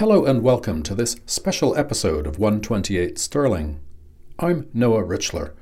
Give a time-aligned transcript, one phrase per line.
[0.00, 3.80] Hello and welcome to this special episode of 128 Sterling.
[4.38, 5.52] I'm Noah Richler.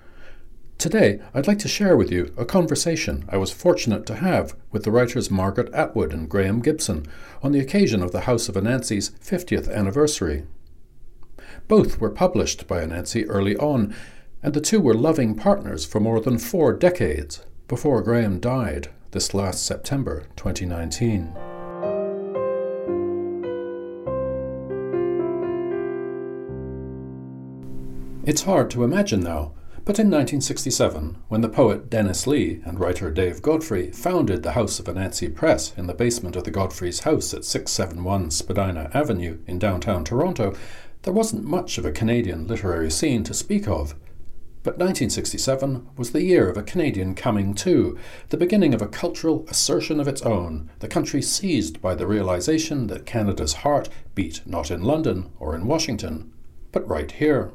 [0.79, 4.85] Today, I'd like to share with you a conversation I was fortunate to have with
[4.85, 7.05] the writers Margaret Atwood and Graeme Gibson
[7.43, 10.45] on the occasion of the House of Anansi's 50th anniversary.
[11.67, 13.93] Both were published by Anansi early on,
[14.41, 19.35] and the two were loving partners for more than four decades before Graeme died this
[19.35, 21.35] last September 2019.
[28.29, 29.55] It's hard to imagine now,
[29.87, 34.79] but in 1967, when the poet Dennis Lee and writer Dave Godfrey founded the House
[34.79, 39.59] of Anansi Press in the basement of the Godfrey's house at 671 Spadina Avenue in
[39.59, 40.55] downtown Toronto,
[41.05, 43.95] there wasn't much of a Canadian literary scene to speak of.
[44.63, 47.97] But 1967 was the year of a Canadian coming to,
[48.29, 52.89] the beginning of a cultural assertion of its own, the country seized by the realization
[52.89, 56.31] that Canada's heart beat not in London or in Washington,
[56.73, 57.53] but right here.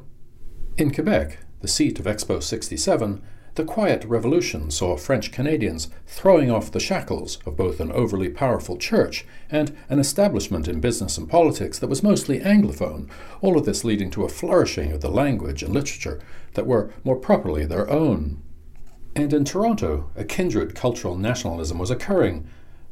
[0.76, 3.22] In Quebec, the seat of Expo 67,
[3.54, 8.76] the quiet revolution saw French Canadians throwing off the shackles of both an overly powerful
[8.76, 13.08] church and an establishment in business and politics that was mostly Anglophone,
[13.40, 16.20] all of this leading to a flourishing of the language and literature
[16.54, 18.42] that were more properly their own.
[19.14, 22.48] And in Toronto, a kindred cultural nationalism was occurring.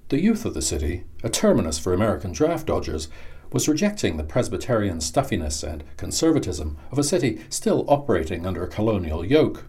[0.09, 3.09] The youth of the city, a terminus for American draft dodgers,
[3.53, 9.25] was rejecting the Presbyterian stuffiness and conservatism of a city still operating under a colonial
[9.25, 9.64] yoke.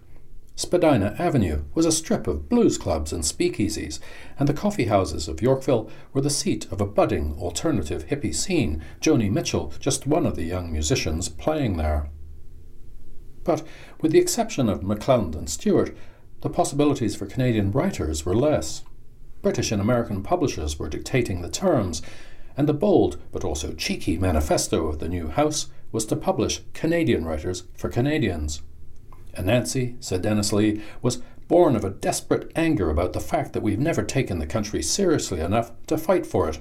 [0.56, 4.00] Spadina Avenue was a strip of blues clubs and speakeasies,
[4.38, 8.84] and the coffee houses of Yorkville were the seat of a budding alternative hippie scene,
[9.02, 12.10] Joni Mitchell just one of the young musicians playing there.
[13.44, 13.64] But
[14.00, 15.96] with the exception of McClelland and Stewart,
[16.42, 18.84] the possibilities for Canadian writers were less.
[19.42, 22.02] British and American publishers were dictating the terms,
[22.58, 27.26] and the bold but also cheeky manifesto of the new House was to publish Canadian
[27.26, 28.62] writers for Canadians.
[29.38, 33.80] Anansi, said Dennis Lee, was born of a desperate anger about the fact that we've
[33.80, 36.60] never taken the country seriously enough to fight for it.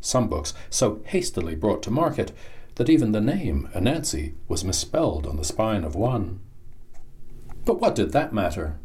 [0.00, 2.32] Some books so hastily brought to market
[2.76, 6.40] that even the name Anansi was misspelled on the spine of one.
[7.64, 8.78] But what did that matter?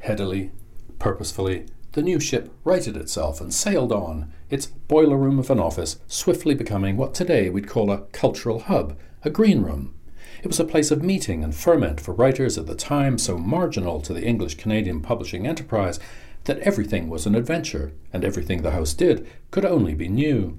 [0.00, 0.52] Headily,
[0.98, 5.98] purposefully, the new ship righted itself and sailed on, its boiler room of an office
[6.06, 9.94] swiftly becoming what today we'd call a cultural hub, a green room.
[10.42, 14.00] It was a place of meeting and ferment for writers at the time so marginal
[14.02, 15.98] to the English Canadian publishing enterprise
[16.44, 20.58] that everything was an adventure, and everything the house did could only be new.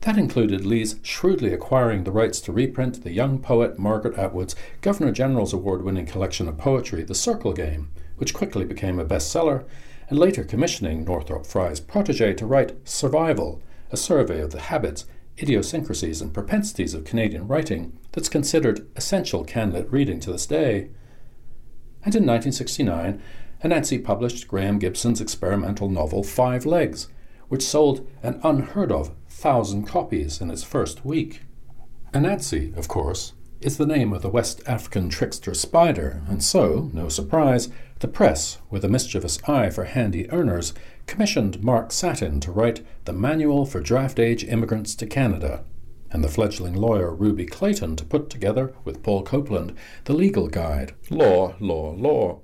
[0.00, 5.12] That included Lee's shrewdly acquiring the rights to reprint the young poet Margaret Atwood's Governor
[5.12, 7.90] General's award winning collection of poetry, The Circle Game,
[8.22, 9.64] which quickly became a bestseller,
[10.08, 13.60] and later commissioning Northrop Frye's protege to write Survival,
[13.90, 15.06] a survey of the habits,
[15.42, 20.90] idiosyncrasies, and propensities of Canadian writing that's considered essential Canlit reading to this day.
[22.04, 23.20] And in 1969,
[23.64, 27.08] Anansi published Graeme Gibson's experimental novel Five Legs,
[27.48, 31.40] which sold an unheard of thousand copies in its first week.
[32.14, 33.32] Anansi, of course,
[33.62, 37.68] is the name of the West African trickster spider, and so, no surprise,
[38.02, 40.74] the press, with a mischievous eye for handy earners,
[41.06, 45.64] commissioned Mark Satin to write the Manual for Draft Age Immigrants to Canada,
[46.10, 50.94] and the fledgling lawyer Ruby Clayton to put together, with Paul Copeland, the legal guide
[51.10, 52.40] Law, Law, Law.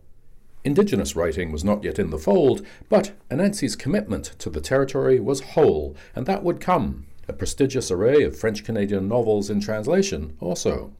[0.62, 5.40] Indigenous writing was not yet in the fold, but Anansi's commitment to the territory was
[5.40, 7.06] whole, and that would come.
[7.26, 10.92] A prestigious array of French Canadian novels in translation, also.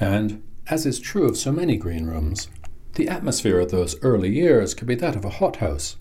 [0.00, 2.48] And, as is true of so many green rooms,
[2.98, 5.96] the atmosphere of those early years could be that of a hothouse.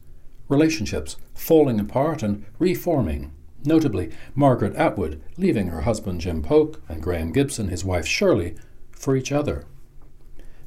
[0.50, 3.32] Relationships falling apart and reforming.
[3.64, 8.56] Notably, Margaret Atwood leaving her husband Jim Polk and Graeme Gibson, his wife Shirley,
[8.90, 9.66] for each other.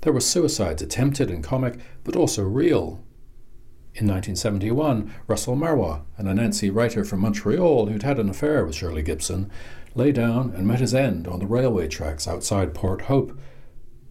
[0.02, 3.02] There were suicides attempted and comic, but also real.
[3.96, 9.02] In 1971, Russell Marois, an Anansi writer from Montreal who'd had an affair with Shirley
[9.02, 9.50] Gibson,
[9.96, 13.36] lay down and met his end on the railway tracks outside Port Hope,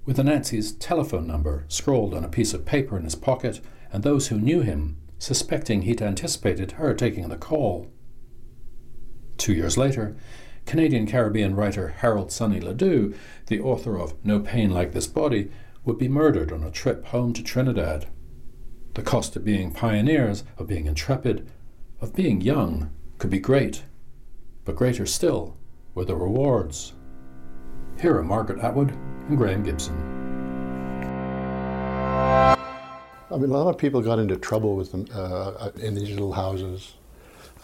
[0.09, 3.61] with Anansi's telephone number scrawled on a piece of paper in his pocket,
[3.91, 7.85] and those who knew him suspecting he'd anticipated her taking the call.
[9.37, 10.17] Two years later,
[10.65, 13.15] Canadian Caribbean writer Harold Sonny Ladoo,
[13.45, 15.51] the author of No Pain Like This Body,
[15.85, 18.07] would be murdered on a trip home to Trinidad.
[18.95, 21.47] The cost of being pioneers, of being intrepid,
[22.01, 22.89] of being young,
[23.19, 23.83] could be great,
[24.65, 25.55] but greater still
[25.93, 26.93] were the rewards.
[27.99, 28.91] Here are Margaret Atwood
[29.27, 29.95] and Graeme Gibson.
[33.31, 36.31] I mean, a lot of people got into trouble with them uh, in these little
[36.33, 36.93] houses.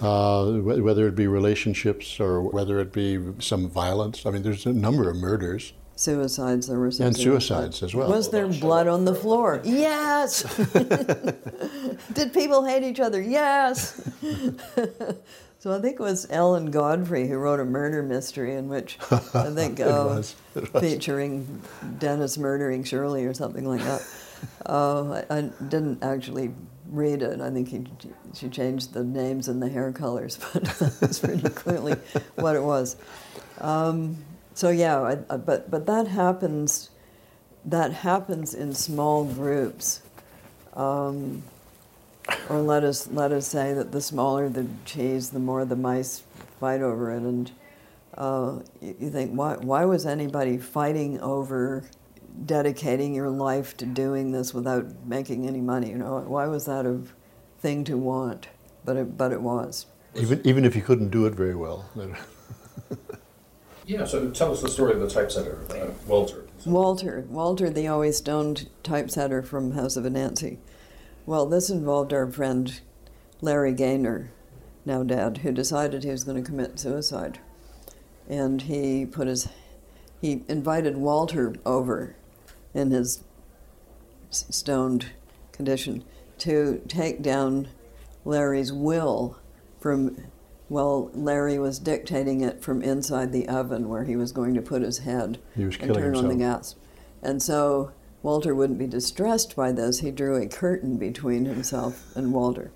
[0.02, 4.26] uh, whether it be relationships or whether it be some violence.
[4.26, 5.72] I mean, there's a number of murders.
[5.96, 8.10] Suicides, there were some And suicides as well.
[8.10, 9.62] Was there blood on the floor?
[9.64, 10.44] Yes.
[12.14, 13.22] Did people hate each other?
[13.22, 14.02] Yes.
[15.60, 19.18] so I think it was Ellen Godfrey who wrote a murder mystery in which I
[19.56, 20.36] think It uh, was.
[20.54, 20.70] Was.
[20.82, 21.62] featuring
[22.00, 24.06] Dennis murdering Shirley or something like that.
[24.66, 26.52] Uh, I, I didn't actually
[26.90, 27.40] read it.
[27.42, 27.84] I think he,
[28.34, 30.64] she changed the names and the hair colors, but
[31.00, 31.94] that's pretty clearly
[32.36, 32.96] what it was.
[33.60, 34.18] Um,
[34.54, 36.90] so yeah, I, I, but but that happens.
[37.64, 40.02] That happens in small groups,
[40.74, 41.42] um,
[42.50, 46.24] or let us let us say that the smaller the cheese, the more the mice
[46.60, 47.52] fight over it, and
[48.18, 51.84] uh, you, you think why why was anybody fighting over
[52.46, 55.90] dedicating your life to doing this without making any money?
[55.90, 57.02] You know, why was that a
[57.60, 58.48] thing to want?
[58.84, 59.86] But it but it was.
[60.16, 61.90] Even, even if you couldn't do it very well.
[63.88, 66.46] Yeah, so tell us the story of the typesetter, uh, Walter.
[66.66, 70.58] Walter, Walter, the always stoned typesetter from House of Anansi.
[71.26, 72.80] Well, this involved our friend
[73.42, 74.32] Larry Gaynor,
[74.86, 77.40] now dead, who decided he was going to commit suicide.
[78.30, 79.48] And he put his,
[80.22, 82.16] he invited Walter over
[82.74, 83.24] in his
[84.30, 85.08] stoned
[85.52, 86.04] condition
[86.40, 87.70] to take down
[88.24, 89.38] Larry's will
[89.80, 90.18] from,
[90.70, 94.82] well, Larry was dictating it from inside the oven where he was going to put
[94.82, 96.76] his head He was and killing turn on the gas.
[97.24, 97.92] And so
[98.26, 100.00] Walter wouldn't be distressed by this.
[100.00, 102.72] He drew a curtain between himself and Walter.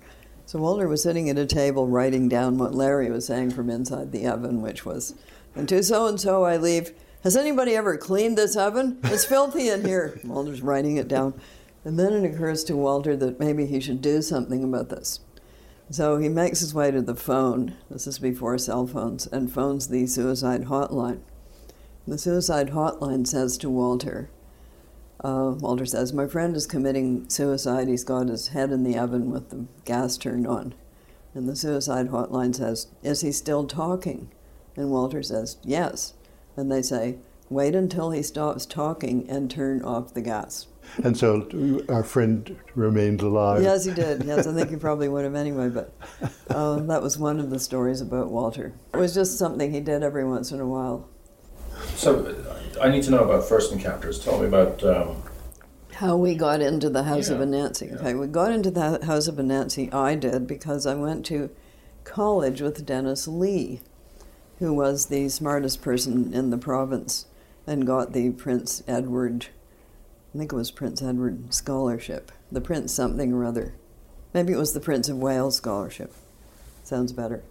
[0.46, 4.12] So Walter was sitting at a table writing down what Larry was saying from inside
[4.12, 5.16] the oven, which was,
[5.56, 6.92] and to so and so I leave.
[7.24, 9.00] Has anybody ever cleaned this oven?
[9.02, 10.20] It's filthy in here.
[10.24, 11.34] Walter's writing it down.
[11.84, 15.18] And then it occurs to Walter that maybe he should do something about this.
[15.90, 17.76] So he makes his way to the phone.
[17.90, 21.22] This is before cell phones, and phones the suicide hotline.
[22.06, 24.30] The suicide hotline says to Walter,
[25.22, 27.88] uh, Walter says, My friend is committing suicide.
[27.88, 30.74] He's got his head in the oven with the gas turned on.
[31.34, 34.30] And the suicide hotline says, Is he still talking?
[34.76, 36.14] And Walter says, Yes.
[36.56, 37.18] And they say,
[37.48, 40.68] Wait until he stops talking and turn off the gas.
[41.04, 43.62] And so our friend remained alive.
[43.62, 44.24] Yes, he did.
[44.24, 45.92] Yes, I think he probably would have anyway, but
[46.48, 48.72] uh, that was one of the stories about Walter.
[48.94, 51.08] It was just something he did every once in a while.
[51.94, 52.34] So
[52.80, 54.18] I need to know about first encounters.
[54.18, 54.82] Tell me about.
[54.82, 55.22] Um,
[55.92, 57.88] How we got into the House of Yeah, Anansi.
[57.90, 57.96] yeah.
[57.96, 61.50] Okay, we got into the House of Anansi, I did, because I went to
[62.04, 63.80] college with Dennis Lee,
[64.58, 67.26] who was the smartest person in the province
[67.66, 69.46] and got the Prince Edward,
[70.34, 73.74] I think it was Prince Edward Scholarship, the Prince something or other.
[74.32, 76.14] Maybe it was the Prince of Wales Scholarship.
[76.82, 77.42] Sounds better.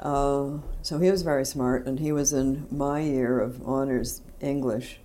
[0.00, 5.00] Uh, so he was very smart, and he was in my year of honors English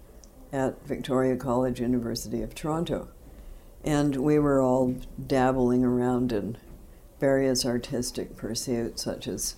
[0.52, 3.08] at Victoria College, University of Toronto.
[3.84, 4.96] And we were all
[5.28, 6.58] dabbling around in
[7.20, 9.56] various artistic pursuits, such as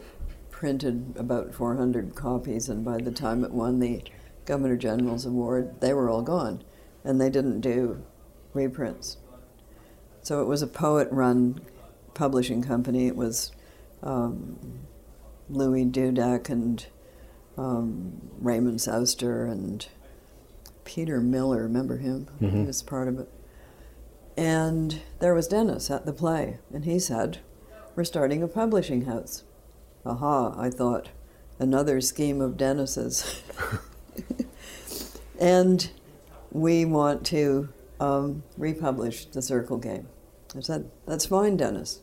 [0.50, 2.68] printed about 400 copies.
[2.68, 4.02] And by the time it won the
[4.44, 6.62] Governor General's Award, they were all gone,
[7.04, 8.04] and they didn't do
[8.52, 9.16] reprints.
[10.20, 11.62] So it was a poet run
[12.12, 13.06] publishing company.
[13.06, 13.52] It was
[14.02, 14.58] um,
[15.50, 16.86] Louis Dudek and
[17.56, 19.86] um, Raymond Souster and
[20.84, 22.28] Peter Miller, remember him?
[22.38, 22.66] He Mhm.
[22.66, 23.28] was part of it.
[24.36, 27.38] And there was Dennis at the play, and he said,
[27.96, 29.42] We're starting a publishing house.
[30.06, 31.08] Aha, I thought,
[31.58, 33.42] another scheme of Dennis's.
[35.40, 35.90] and
[36.52, 37.68] we want to
[38.00, 40.08] um, republish the Circle Game.
[40.56, 42.00] I said, That's fine, Dennis.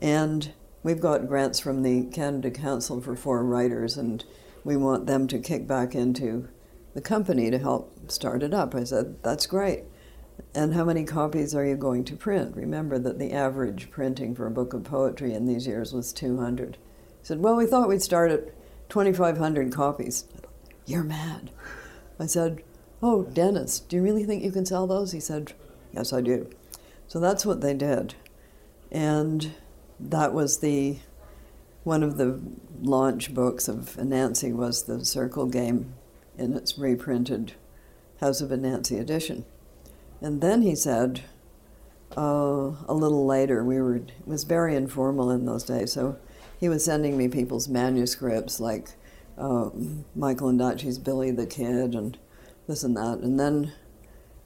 [0.00, 0.52] And
[0.84, 4.24] we've got grants from the Canada Council for Foreign Writers, and
[4.62, 6.48] we want them to kick back into
[6.94, 8.76] the company to help start it up.
[8.76, 9.82] I said, That's great.
[10.54, 12.56] And how many copies are you going to print?
[12.56, 16.76] Remember that the average printing for a book of poetry in these years was 200.
[16.76, 18.46] He said, Well, we thought we'd start at
[18.90, 20.24] 2,500 copies.
[20.86, 21.50] You're mad.
[22.20, 22.62] I said,
[23.02, 25.12] Oh, Dennis, do you really think you can sell those?
[25.12, 25.52] He said,
[25.92, 26.50] Yes, I do.
[27.06, 28.14] So that's what they did.
[28.90, 29.52] And
[30.00, 30.98] that was the
[31.84, 32.40] one of the
[32.80, 35.94] launch books of Anansi was the Circle Game
[36.38, 37.52] in its reprinted
[38.20, 39.44] House of Anansi edition.
[40.20, 41.22] And then he said,
[42.16, 46.16] uh, a little later, we were it was very informal in those days, so
[46.58, 48.88] he was sending me people's manuscripts like
[49.36, 49.70] uh,
[50.14, 52.16] Michael Ondaatje's Billy the Kid and
[52.66, 53.18] this and that.
[53.18, 53.72] And then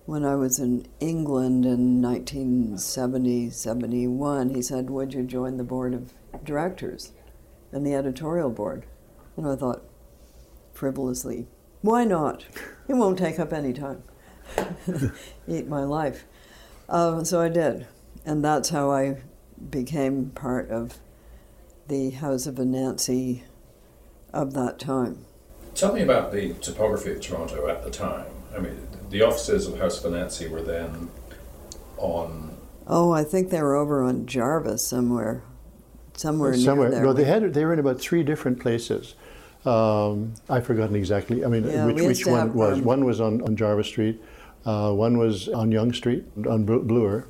[0.08, 5.92] when I was in England in 1970 71, he said, Would you join the board
[5.92, 7.12] of directors
[7.72, 8.86] and the editorial board?
[9.36, 9.82] And I thought,
[10.72, 11.46] frivolously,
[11.82, 12.46] why not?
[12.88, 14.02] It won't take up any time.
[15.46, 16.24] Eat my life.
[16.88, 17.86] Uh, so I did.
[18.24, 19.20] And that's how I
[19.68, 20.96] became part of
[21.86, 23.42] the House of Anansi
[24.32, 25.26] of that time.
[25.74, 28.24] Tell me about the topography of Toronto at the time.
[28.56, 31.10] I mean, the offices of House of Anansi were then
[31.96, 32.56] on.
[32.86, 35.42] Oh, I think they were over on Jarvis somewhere,
[36.14, 36.88] somewhere, somewhere.
[36.88, 37.04] near there.
[37.06, 39.14] No, they had they were in about three different places.
[39.64, 41.44] Um, I've forgotten exactly.
[41.44, 42.80] I mean, Yeah, which, which one it was?
[42.80, 44.22] one was on, on Jarvis Street.
[44.64, 47.26] Uh, one was on Yonge Street on Blu- Bloor,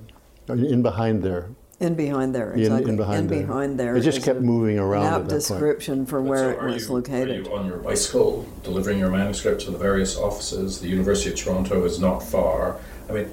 [0.49, 1.49] in in behind there.
[1.80, 2.90] In behind there, In- exactly.
[2.90, 3.40] in behind there.
[3.47, 3.97] behind there.
[3.97, 5.40] It just kept a moving around Map at that point.
[5.42, 7.30] description for But where so it was you, located.
[7.30, 10.80] Are you on your bicycle delivering your manuscript to the various offices?
[10.80, 12.78] The University of Toronto is not far.
[13.08, 13.30] I mean,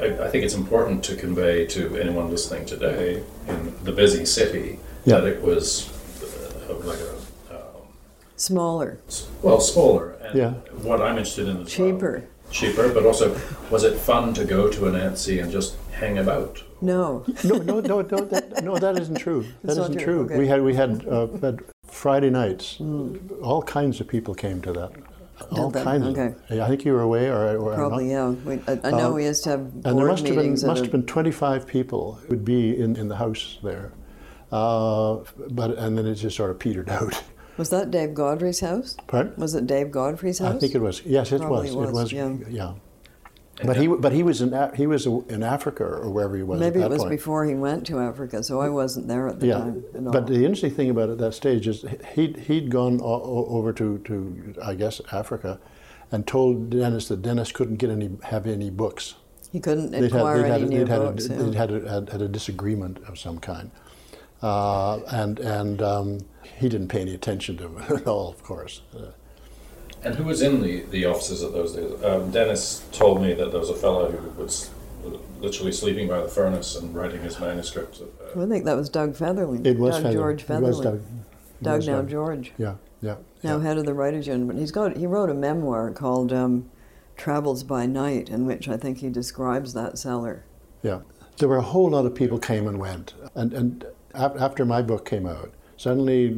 [0.00, 4.78] I, I think it's important to convey to anyone listening today in the busy city
[5.04, 5.18] Yeah.
[5.18, 5.90] that it was
[6.70, 7.82] uh, like a um,
[8.36, 8.98] Smaller,
[9.42, 10.12] well smaller.
[10.22, 10.50] And Yeah.
[10.82, 12.24] What I'm interested in is well, cheaper.
[12.52, 13.36] cheaper, but also
[13.70, 16.62] was it fun to go to Anansi and just hang about?
[16.82, 19.46] No, No, no, no, no, that, no, that isn't true.
[19.62, 20.24] That not isn't true, true.
[20.24, 20.38] okay.
[20.38, 22.80] We had we had, uh, had Friday nights.
[23.42, 24.90] All kinds of people came to that.
[25.52, 26.06] All kinds.
[26.06, 26.34] Okay.
[26.50, 28.30] Of, I think you were away, or, or probably yeah.
[28.30, 30.82] We, I, I know Uh, we used to have And there must have been must
[30.82, 33.92] have been 25 people would be in, in the house there,
[34.50, 35.18] uh,
[35.50, 37.22] but and then it just sort of petered out.
[37.58, 38.96] Was that Dave Godfrey's house?
[39.06, 39.34] Pardon?
[39.36, 40.56] Was it Dave Godfrey's house?
[40.56, 41.02] I think it was.
[41.04, 41.88] Yes, it Probably was.
[41.88, 42.48] It was, was.
[42.48, 42.72] yeah.
[43.64, 46.58] But he but he was in he was in Africa or wherever he was.
[46.58, 47.10] Maybe at it that was point.
[47.10, 49.84] before he went to Africa, so I wasn't there at the Yeah, time.
[49.94, 50.12] at all.
[50.12, 53.46] but the interesting thing about it at that stage is he'd, he'd gone o- o-
[53.50, 55.60] over to, to, I guess, Africa
[56.10, 59.14] and told Dennis that Dennis couldn't get any, have any books.
[59.52, 61.26] he couldn't They'd had, acquire they'd had, any new they'd had, books.
[61.26, 61.42] a, yeah.
[61.42, 63.70] they'd had, a, had, had a disagreement of some kind.
[64.42, 66.18] Uh, and and um,
[66.58, 68.80] he didn't pay any attention to it at all, of course.
[68.96, 69.12] Uh,
[70.04, 72.02] And who was in the, the offices at those days?
[72.04, 74.70] Um, Dennis told me that there was a fellow who was
[75.40, 78.00] literally sleeping by the furnace and writing his manuscript.
[78.00, 79.64] Uh, I think that was Doug Fetherling.
[79.66, 80.60] it was Doug Feather- George it Fetherling.
[80.62, 80.94] was Doug.
[80.96, 82.08] It Doug was now Doug.
[82.10, 82.52] George.
[82.58, 83.16] Yeah, yeah.
[83.42, 83.62] Now yeah.
[83.62, 86.68] head of the writers' union, but he's got he wrote a memoir called um,
[87.16, 90.44] "Travels by Night," in which I think he describes that cellar.
[90.82, 91.00] Yeah,
[91.38, 95.04] there were a whole lot of people came and went, and and after my book
[95.04, 95.52] came out,
[95.82, 96.28] suddenly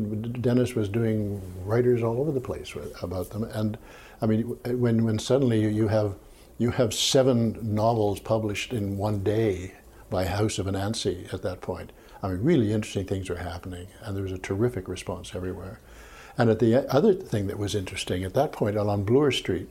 [0.41, 3.77] Dennis was doing writers all over the place with, about them, and
[4.23, 6.15] I mean when when suddenly you, have
[6.57, 9.75] you have seven novels published in one day
[10.09, 11.93] by House of Anansi at that point.
[12.23, 15.79] I mean, really interesting things are happening, and there was a terrific response everywhere.
[16.39, 19.69] And at the other thing that was interesting at that point, on Bloor Street,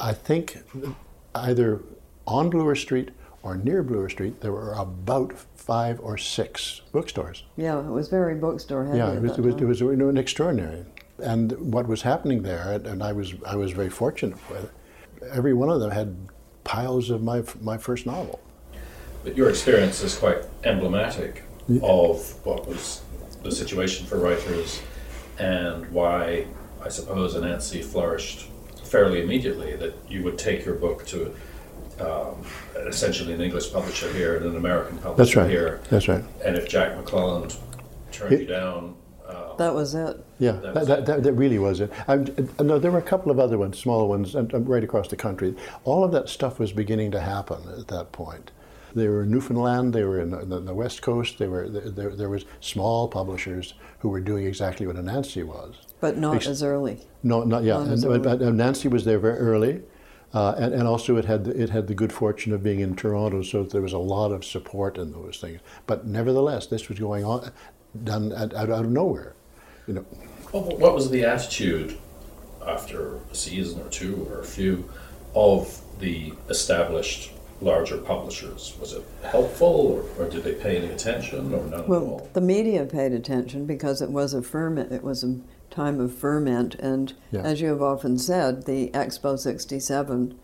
[0.00, 0.58] I think
[1.34, 1.82] either
[2.24, 3.10] on Bloor Street
[3.42, 5.34] or near Bloor Street, there were about
[5.66, 7.42] five or six bookstores.
[7.56, 8.98] Yeah, it was very bookstore heavy.
[8.98, 9.64] Yeah, it was, that it was, time.
[9.64, 10.84] it was you know, an extraordinary.
[11.18, 14.70] And what was happening there, and- and I was I was very fortunate with,
[15.32, 16.16] every one of them had
[16.62, 18.38] piles of my my first novel.
[19.24, 21.42] but your experience is quite emblematic
[21.82, 23.00] of what was
[23.42, 24.80] the situation for writers
[25.38, 26.46] and why
[26.80, 28.46] I suppose Anansi flourished
[28.84, 29.74] fairly immediately.
[29.74, 31.34] That you would take your book to
[32.00, 32.42] um,
[32.86, 35.50] essentially an English publisher here and an American publisher That's right.
[35.50, 36.24] here, That's right.
[36.44, 37.56] and if Jack McClelland
[38.12, 38.94] turned It- you down.
[39.28, 40.24] Um, That was it.
[40.38, 41.06] Yeah, That that, was that, it.
[41.06, 41.90] that, that really was it.
[42.06, 42.26] I'm,
[42.58, 45.08] uh, no, there were a couple of other ones, small ones, and, and right across
[45.08, 45.56] the country.
[45.84, 48.52] All of that stuff was beginning to happen at that point.
[48.94, 49.92] They were in Newfoundland.
[49.94, 51.38] They were in the, the, the West Coast.
[51.38, 55.74] They were there, there was small publishers who were doing exactly what Anansi was.
[56.00, 57.00] But not Ex- as early.
[57.22, 57.74] No, not yeah.
[57.74, 58.18] Not And, as but- early.
[58.20, 59.82] but Anansi was there very early,
[60.36, 62.94] uh, and, and also it had the, it had the good fortune of being in
[62.94, 65.60] Toronto, so there was a lot of support in those things.
[65.86, 67.50] But nevertheless, this was going on,
[68.04, 69.34] done out, out of nowhere,
[69.86, 70.04] you know.
[70.50, 71.96] What, what was the attitude
[72.66, 74.90] after a season or two or a few
[75.34, 78.76] of the established larger publishers?
[78.80, 82.28] Was it helpful or, or did they pay any attention or none at Well, all?
[82.32, 84.92] the media paid attention because it was a ferment.
[84.92, 85.38] It was a
[85.70, 87.40] time of ferment, and Yeah.
[87.42, 90.34] as you have often said, the Expo '67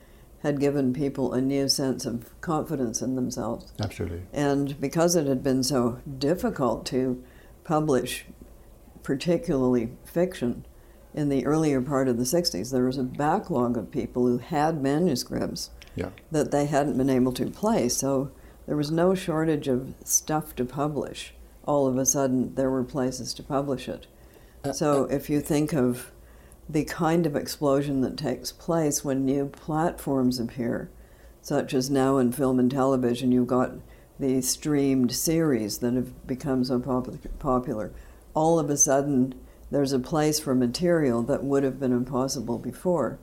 [0.40, 3.72] had given people a new sense of confidence in themselves.
[3.80, 4.22] Absolutely.
[4.32, 7.22] And because it had been so difficult to
[7.62, 8.26] publish,
[9.02, 10.64] particularly fiction,
[11.14, 14.82] in the earlier part of the 60s, there was a backlog of people who had
[14.82, 16.10] manuscripts Yeah.
[16.30, 17.88] that they hadn't been able to play.
[17.88, 18.30] So
[18.66, 21.34] there was no shortage of stuff to publish.
[21.66, 24.06] All of a sudden, there were places to publish it.
[24.64, 26.12] Uh, so uh, if you think of
[26.68, 30.90] the kind of explosion that takes place when new platforms appear,
[31.42, 33.72] such as now in film and television, you've got
[34.18, 37.92] the streamed series that have become so pop- popular.
[38.34, 39.34] All of a sudden,
[39.70, 43.18] there's a place for material that would have been impossible before.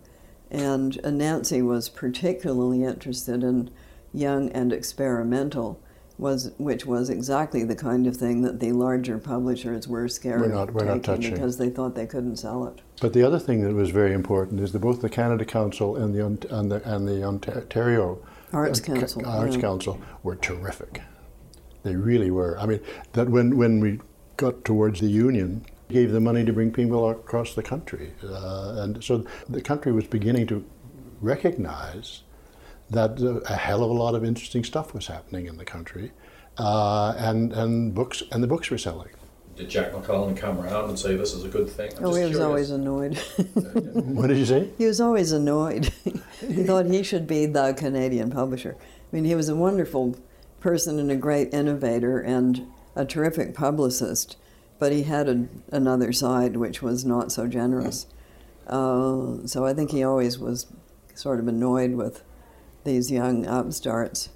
[0.51, 3.69] And uh, Anansi was particularly interested in
[4.13, 5.81] young and experimental,
[6.17, 10.47] was which was exactly the kind of thing that the larger publishers were scared We're
[10.47, 12.81] of not- we're not taking because they thought they couldn't sell it.
[12.99, 16.13] But the other thing that was very important is that both the Canada Council and
[16.13, 18.19] the and the, and the Ontario
[18.51, 19.61] Arts uh, Council, Arts yeah.
[19.61, 21.01] Council were terrific.
[21.83, 22.59] They really were.
[22.59, 22.81] I mean,
[23.13, 23.99] that when when we
[24.35, 29.03] got towards the union, gave the money to bring people across the country, uh, and
[29.03, 30.63] so the country was beginning to
[31.19, 32.23] recognize
[32.89, 36.11] that uh, a hell of a lot of interesting stuff was happening in the country,
[36.57, 39.09] uh, and and books and the books were selling.
[39.55, 41.91] Did Jack McClelland come around and say this is a good thing?
[41.97, 42.39] I'm Oh, just he was curious.
[42.47, 43.17] always annoyed.
[44.15, 44.69] What did you say?
[44.77, 45.91] he was always annoyed.
[46.39, 48.77] he thought he should be the Canadian publisher.
[48.79, 50.15] I mean, he was a wonderful
[50.61, 54.37] person and a great innovator and a terrific publicist,
[54.79, 58.07] but he had a, another side which was not so generous.
[58.67, 60.67] Uh, so I think he always was
[61.15, 62.23] sort of annoyed with
[62.83, 64.29] these young upstarts.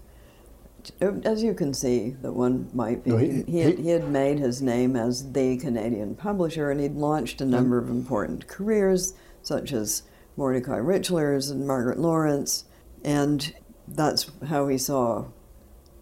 [0.99, 3.11] As you can see, that one might be.
[3.11, 6.81] No, he, he- had, he- he had made his name as the Canadian publisher, and
[6.81, 10.03] he'd launched a number of important careers, such as
[10.35, 12.65] Mordecai Richlers and Margaret Laurence,
[13.03, 13.53] and
[13.87, 15.25] that's how he saw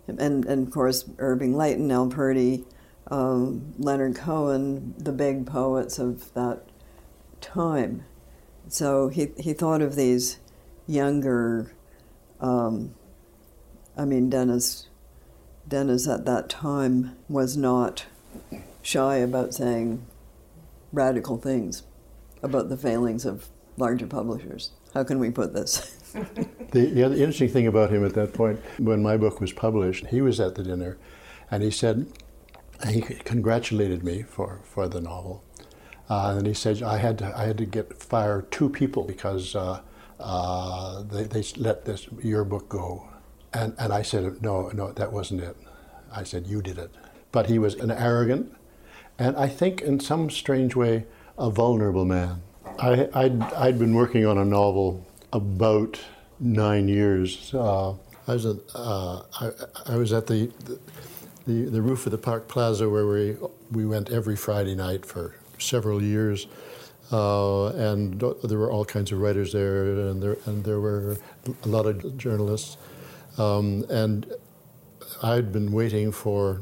[0.08, 0.18] him.
[0.18, 2.64] And, and of course, Irving Layton, Al Purdy,
[3.12, 6.64] um, Leonard Cohen, the big poets of that
[7.42, 8.06] time.
[8.70, 10.40] So he, he thought of these
[10.88, 11.74] younger,
[12.40, 12.96] um,
[13.98, 14.88] I mean, Dennis,
[15.68, 18.06] Dennis at that time was not
[18.82, 20.06] shy about saying
[20.94, 21.84] radical things
[22.42, 24.72] about the failings of larger publishers.
[24.94, 25.98] How can we put this?
[26.72, 30.08] The, the other interesting thing about him at that point, when my book was published,
[30.08, 30.98] he was at the dinner,
[31.50, 32.08] and he said,
[32.88, 35.44] he congratulated me for, for the novel,
[36.10, 39.56] uh, and he said I had to I had to get fire two people because
[39.56, 39.82] uh,
[40.20, 43.08] uh, they, they let this your book go,
[43.54, 45.56] and and I said no no that wasn't it,
[46.12, 46.92] I said you did it,
[47.32, 48.56] but he was an arrogant,
[49.18, 51.06] and I think in some strange way
[51.38, 52.42] a vulnerable man.
[52.80, 56.00] I, I'd, I'd been working on a novel about
[56.40, 57.54] nine years.
[57.54, 57.92] Uh,
[58.28, 59.52] I was at, uh, I,
[59.88, 60.80] I was at the, the
[61.46, 63.38] the roof of the Park Plaza where we
[63.72, 66.48] we went every Friday night for several years,
[67.12, 71.18] uh, and there were all kinds of writers there, and there and there were
[71.64, 72.78] a lot of journalists,
[73.38, 74.32] um, and
[75.24, 76.62] I'd been waiting for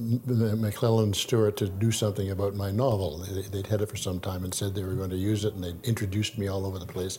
[0.00, 3.18] McClelland Stewart to do something about my novel.
[3.18, 5.54] They- They'd had it for some time and said they were going to use it,
[5.54, 7.18] and they introduced me all over the place.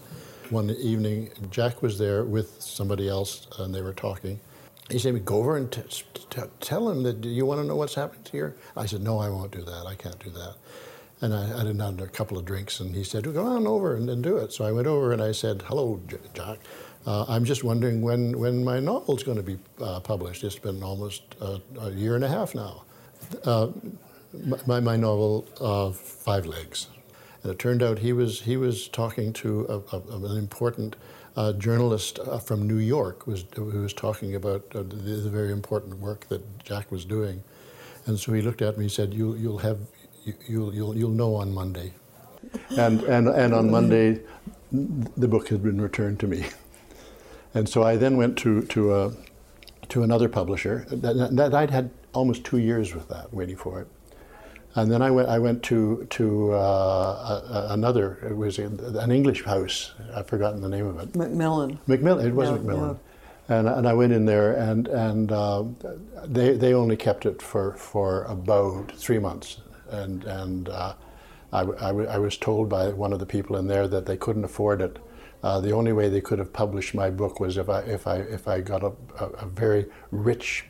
[0.50, 4.40] One evening, Jack was there with somebody else, and they were talking.
[4.90, 5.82] He said, "Go over and t-
[6.30, 7.24] t- tell him that.
[7.24, 9.86] You want to know what's happened here?" I said, "No, I won't do that.
[9.88, 10.56] I can't do that."
[11.22, 13.96] And I, I had had a couple of drinks, and he said, "Go on over
[13.96, 16.60] and, and do it." So I went over and I said, "Hello, J- Jack.
[17.06, 20.44] Uh, I'm just wondering when when my novel's going to be uh, published.
[20.44, 22.84] It's been almost uh, a year and a half now.
[23.46, 23.70] Uh,
[24.66, 26.88] my, my novel, uh, Five Legs."
[27.44, 30.96] And it turned out he was he was talking to a, a, an important
[31.36, 35.52] uh, journalist uh, from New York was who was talking about uh, the, the very
[35.52, 37.44] important work that Jack was doing,
[38.06, 39.80] and so he looked at me and said, "You you'll have
[40.26, 41.94] you, you'll you'll you'll know on Monday,"
[42.78, 44.22] and and and on Monday,
[44.72, 46.46] the book had been returned to me,
[47.54, 49.12] and so I then went to to a
[49.90, 50.86] to another publisher.
[50.90, 53.88] That, that I'd had almost two years with that, waiting for it.
[54.76, 55.30] And then I went.
[55.30, 58.20] I went to to uh, another.
[58.30, 59.94] It was in- an English house.
[60.16, 61.16] I've forgotten the name of it.
[61.16, 61.80] Macmillan.
[61.88, 62.28] Macmillan.
[62.28, 63.00] It was Yeah, Macmillan.
[63.50, 65.64] And, and I went in there, and and uh,
[66.26, 70.94] they they only kept it for, for about three months, and and uh,
[71.52, 74.06] I, w- I w- I was told by one of the people in there that
[74.06, 75.00] they couldn't afford it.
[75.42, 78.18] Uh, the only way they could have published my book was if I if I
[78.18, 80.66] if I got a, a, a very rich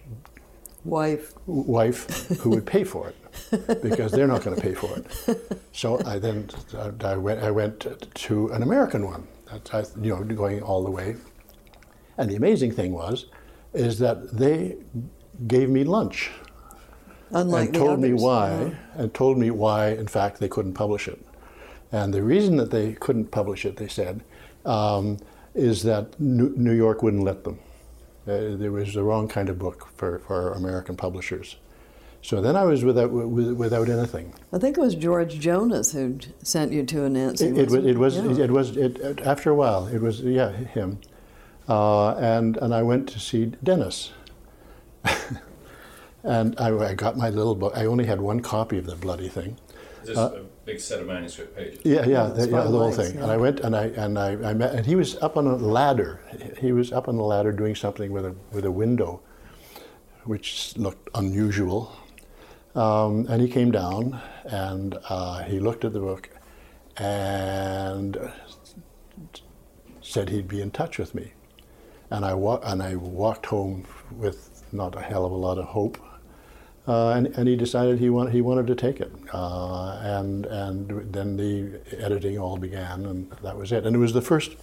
[0.86, 1.34] Wife.
[1.46, 2.08] wife
[2.40, 3.16] who would pay for it
[3.82, 5.62] because they're not going to pay for it.
[5.74, 6.50] So I then
[7.04, 9.28] I went I went to an American one,
[9.72, 11.16] that's you know going all the way.
[12.18, 13.28] And the amazing thing was,
[13.74, 14.76] is that they
[15.48, 16.32] gave me lunch
[17.32, 19.02] Unlike and told me why, Yeah.
[19.02, 21.24] and told me why, in fact, they couldn't publish it.
[21.92, 24.22] And the reason that they couldn't publish it, they said,
[24.66, 25.18] um,
[25.54, 27.60] is that New, New York wouldn't let them.
[28.28, 31.56] Uh, there was the wrong kind of book for, for American publishers.
[32.22, 34.34] So then I was without, without anything.
[34.52, 37.58] I think it was George Jonas who sent you to Anansi.
[37.58, 38.44] It, it, was- it was, Yeah.
[38.44, 41.00] it was, it, it- after a while, it was, yeah, him.
[41.68, 44.12] Uh, and, and I went to see Dennis.
[46.24, 47.74] and I, I got my little book.
[47.76, 49.58] I only had one copy of the bloody thing.
[50.02, 51.80] Is this a big set of manuscript pages?
[51.84, 53.18] Yeah, yeah, the, yeah, the whole was, thing.
[53.18, 53.30] And.
[53.32, 56.22] I went and I and I, I met, and he was up on a ladder.
[56.58, 59.22] He was up on the ladder doing something with a with a window,
[60.24, 61.92] which looked unusual.
[62.76, 66.30] Um, and he came down and uh, he looked at the book,
[66.98, 68.18] and
[70.02, 71.34] said he'd be in touch with me.
[72.10, 75.66] And I wa- and I walked home with not a hell of a lot of
[75.66, 75.98] hope.
[76.88, 79.12] Uh, and, and he decided he, want, he wanted to take it.
[79.32, 83.86] Uh, and, and then the editing all began, and that was it.
[83.86, 84.56] And it was the first,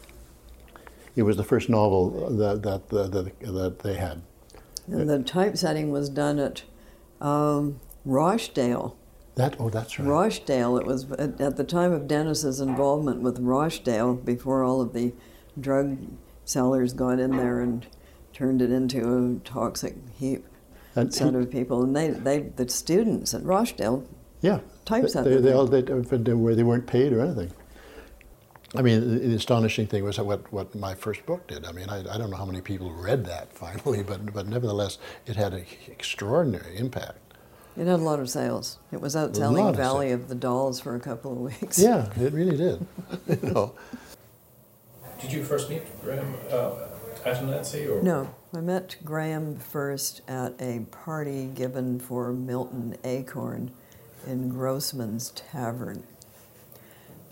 [1.14, 4.22] it was the first novel that, that, that, that they had.
[4.88, 6.64] And the typesetting was done at
[7.20, 8.96] um, Rochdale.
[9.34, 10.08] That, oh, that's right.
[10.08, 10.78] Rochdale.
[10.78, 15.12] It was at, at the time of Dennis's involvement with Rochdale, before all of the
[15.60, 15.98] drug
[16.44, 17.86] sellers got in there and
[18.32, 18.98] turned it into
[19.36, 20.44] a toxic heap
[20.94, 21.82] And set he- of people.
[21.82, 24.06] And they, they, the students at Rochdale,
[24.40, 24.60] Yeah.
[24.86, 27.50] Typeset They, it they, all, uh, they, they, were- they weren't paid or anything.
[28.74, 31.64] I mean, the, the astonishing thing was what, what my first book did.
[31.66, 34.98] I mean, I, I don't know how many people read that finally, but, but nevertheless,
[35.26, 37.18] it had an extraordinary impact.
[37.76, 38.78] It had a lot of sales.
[38.90, 40.22] It was lot outselling of Valley sales.
[40.22, 41.78] of the Dolls for a couple of weeks.
[41.78, 42.86] Yeah, it really did.
[43.28, 43.74] you know.
[45.20, 46.72] Did you first meet Graeme uh,
[47.24, 47.88] at Anansi?
[47.88, 48.02] Or?
[48.02, 53.72] No, I met Graeme first at a party given for Milton Acorn
[54.26, 56.04] in Grossman's Tavern.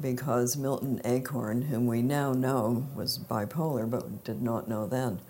[0.01, 5.21] Because Milton Acorn, whom we now know was bipolar but did not know then,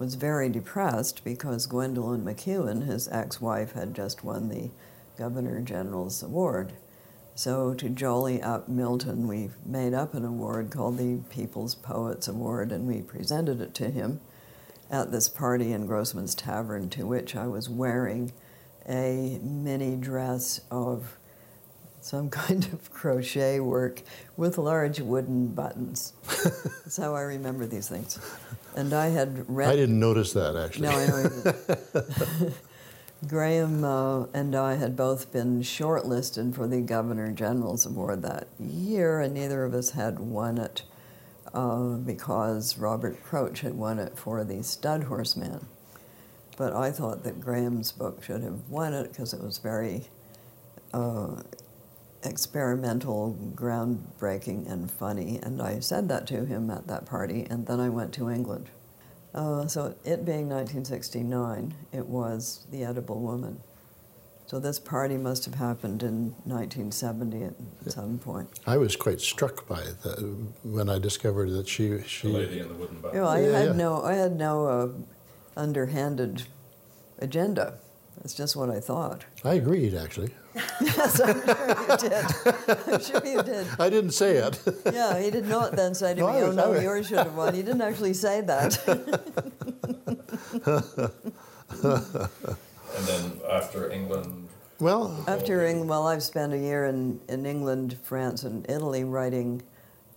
[0.00, 4.70] was very depressed because Gwendolyn MacEwen, his ex wife, had just won the
[5.18, 6.72] Governor General's Award.
[7.34, 12.72] So, to jolly up Milton, we made up an award called the People's Poets Award
[12.72, 14.20] and we presented it to him
[14.90, 18.32] at this party in Grossman's Tavern, to which I was wearing
[18.88, 21.18] a mini dress of
[22.00, 24.02] some kind of crochet work
[24.36, 26.12] with large wooden buttons.
[26.44, 28.18] That's how I remember these things.
[28.76, 29.68] And I had read.
[29.68, 30.88] I didn't notice that actually.
[30.88, 31.28] No, I know
[32.34, 32.54] didn't.
[33.28, 39.20] Graeme uh, and I had both been shortlisted for the Governor General's Award that year,
[39.20, 40.84] and neither of us had won it
[41.52, 45.66] uh, because Robert Kroetsch had won it for the Studhorse Man.
[46.56, 50.04] But I thought that Graeme's book should have won it because it was very
[50.94, 51.42] uh,
[52.22, 55.38] experimental, groundbreaking, and funny.
[55.42, 58.68] And I said that to him at that party, and then I went to England.
[59.34, 63.60] Uh, so it being 1969, it was The Edible Woman.
[64.46, 68.48] So this party must have happened in 1970 at some point.
[68.66, 70.16] I was quite struck by it uh,
[70.64, 72.28] when I discovered that she The she.
[72.28, 73.14] lady in the wooden You bag.
[73.14, 73.72] know, I Yeah, had yeah.
[73.74, 74.88] no, I had no uh,
[75.56, 76.42] underhanded
[77.20, 77.74] agenda.
[78.16, 79.24] That's just what I thought.
[79.44, 80.30] I agreed actually.
[80.80, 82.24] yes, I'm sure you did.
[82.88, 83.66] I'm sure you did.
[83.78, 84.60] I didn't say it.
[84.92, 87.06] Yeah, he did not then say to No, me, I "Oh no, I was- yours
[87.08, 88.78] should have won." He didn't actually say that.
[92.96, 94.48] And then after England,
[94.80, 99.62] well, After England, well, I've spent a year in, in England, France, and Italy writing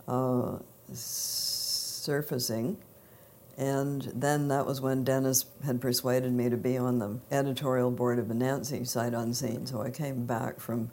[0.08, 0.58] uh,
[0.92, 2.76] surfacing.
[3.56, 8.18] And then that was when Dennis had persuaded me to be on the editorial board
[8.18, 9.66] of Anansi Sight Unseen.
[9.66, 10.90] So I came back from,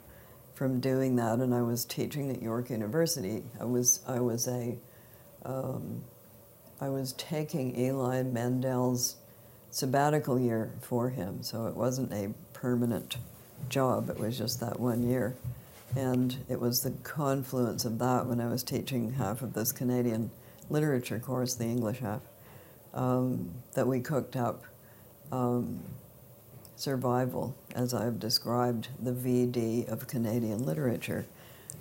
[0.54, 3.42] from doing that, and I was teaching at York University.
[3.60, 4.78] I was, I was a,
[5.44, 6.04] um,
[6.80, 9.16] I was taking Eli Mandel's
[9.70, 13.16] sabbatical year for him, so it wasn't a permanent
[13.68, 14.08] job.
[14.08, 15.34] It was just that one year.
[15.96, 20.30] And it was the confluence of that when I was teaching half of this Canadian
[20.70, 22.22] literature course, the English half,
[22.94, 24.64] um, that we cooked up
[25.30, 25.80] um,
[26.76, 31.26] survival, as I've described the VD of Canadian literature,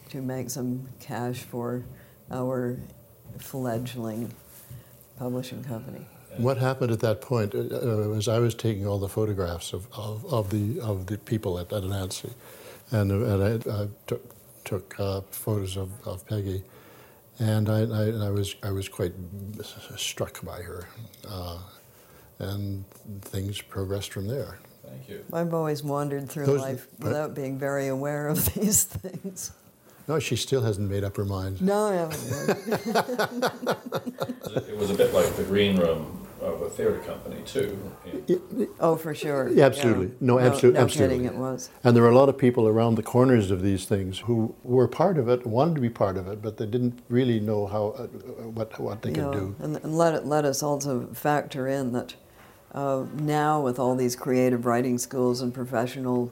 [0.09, 1.83] to make some cash for
[2.31, 2.77] our
[3.39, 4.33] fledgling
[5.17, 6.05] publishing company.
[6.37, 9.87] what happened at that point uh, uh, was I was taking all the photographs of,
[9.93, 14.23] of, of the of the people at, at and, uh, and I, I took
[14.63, 16.63] took uh, photos of, of Peggy,
[17.41, 19.13] and I, I, I was I was quite
[19.97, 20.87] struck by her,
[21.27, 21.57] uh,
[22.39, 22.85] and
[23.21, 24.59] things progressed from there.
[24.87, 25.25] Thank you.
[25.33, 29.51] I've always wandered through Those- life without being very aware of these things.
[30.07, 31.61] No, she still hasn't made up her mind.
[31.61, 33.77] No, I haven't.
[34.67, 37.77] It was a bit like the green room of a theatre company too.
[38.79, 39.49] Oh, for sure.
[39.49, 40.11] Yeah, absolutely.
[40.19, 41.19] No, absolute- no absolutely.
[41.19, 41.69] kidding, it was.
[41.83, 44.87] And there were a lot of people around the corners of these things who were
[44.87, 47.89] part of it, wanted to be part of it, but they didn't really know how
[47.89, 48.07] uh,
[48.57, 49.55] what what they you could know, do.
[49.59, 52.15] And, and let, it, let us also factor in that
[52.73, 56.31] uh, now, with all these creative writing schools and professional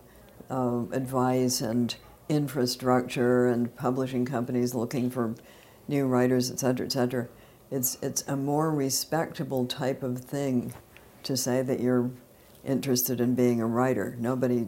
[0.50, 1.95] uh, advice and
[2.30, 5.36] infrastructure and publishing companies looking for
[5.88, 7.28] new writers, et cetera, et cetera,
[7.71, 10.73] it's, it's a more respectable type of thing
[11.23, 12.10] to say that you're
[12.65, 14.15] interested in being a writer.
[14.19, 14.67] Nobody,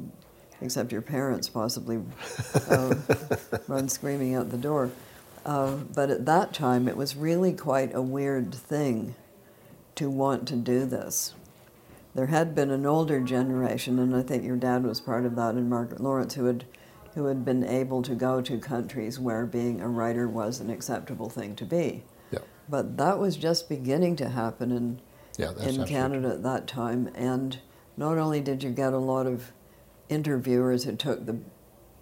[0.61, 2.01] except your parents, possibly
[2.69, 2.95] uh,
[3.67, 4.91] run screaming out the door.
[5.45, 9.15] Uh, but at that time, it was really quite a weird thing
[9.95, 11.33] to want to do this.
[12.13, 15.55] There had been an older generation, and I think your dad was part of that,
[15.55, 16.65] and Margaret Laurence, who had,
[17.15, 21.29] who had been able to go to countries where being a writer was an acceptable
[21.29, 22.03] thing to be.
[22.71, 25.01] But that was just beginning to happen in,
[25.37, 27.11] yeah, in Canada at that time.
[27.13, 27.59] And
[27.97, 29.51] not only did you get a lot of
[30.07, 31.37] interviewers who took the,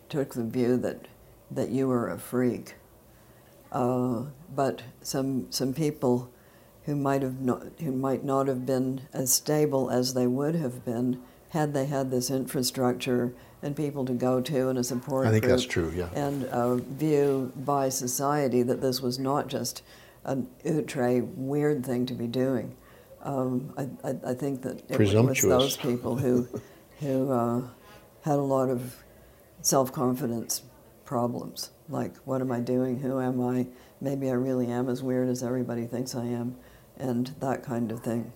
[0.09, 1.07] took the view that,
[1.49, 2.75] that you were a freak,
[3.71, 6.29] uh, but some, some people
[6.83, 10.85] who might, have not, who might not have been as stable as they would have
[10.85, 15.31] been had they had this infrastructure and people to go to and a support I
[15.31, 15.91] think that's true.
[15.95, 16.09] Yeah.
[16.13, 19.81] and a view by society that this was not just
[20.25, 22.75] an outre weird thing to be doing.
[23.21, 26.47] Um, I, I, I think that it was those people who,
[26.99, 27.61] who uh,
[28.23, 28.95] had a lot of
[29.61, 30.63] self-confidence
[31.05, 33.67] problems, like what am I doing, who am I,
[33.99, 36.55] maybe I really am as weird as everybody thinks I am,
[36.97, 38.31] and that kind of thing.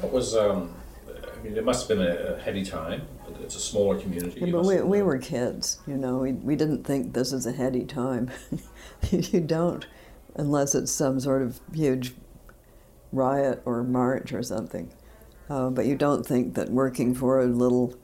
[0.00, 0.74] What was, um,
[1.08, 3.02] I mean, it must have been a, a heady time.
[3.42, 4.40] It's a smaller community.
[4.40, 6.18] Yeah, but we, we were kids, you know.
[6.18, 8.30] We, we didn't think this is a heady time.
[9.10, 9.86] you don't,
[10.38, 12.14] unless it's some sort of huge
[13.12, 14.90] riot or march or something.
[15.50, 17.94] Uh, but you don't think that working for a little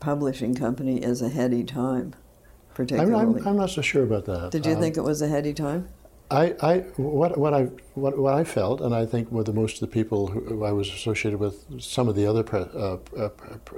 [0.00, 3.40] publishing company is a heady time, I'm, particularly.
[3.40, 4.50] I'm, I'm not so sure about that.
[4.50, 5.88] Did you Um, think it was a heady time?
[6.30, 9.74] I, I, what, what I, what, what I felt, and I think with the, most
[9.74, 13.28] of the people who I was associated with, some of the other pre, uh, uh,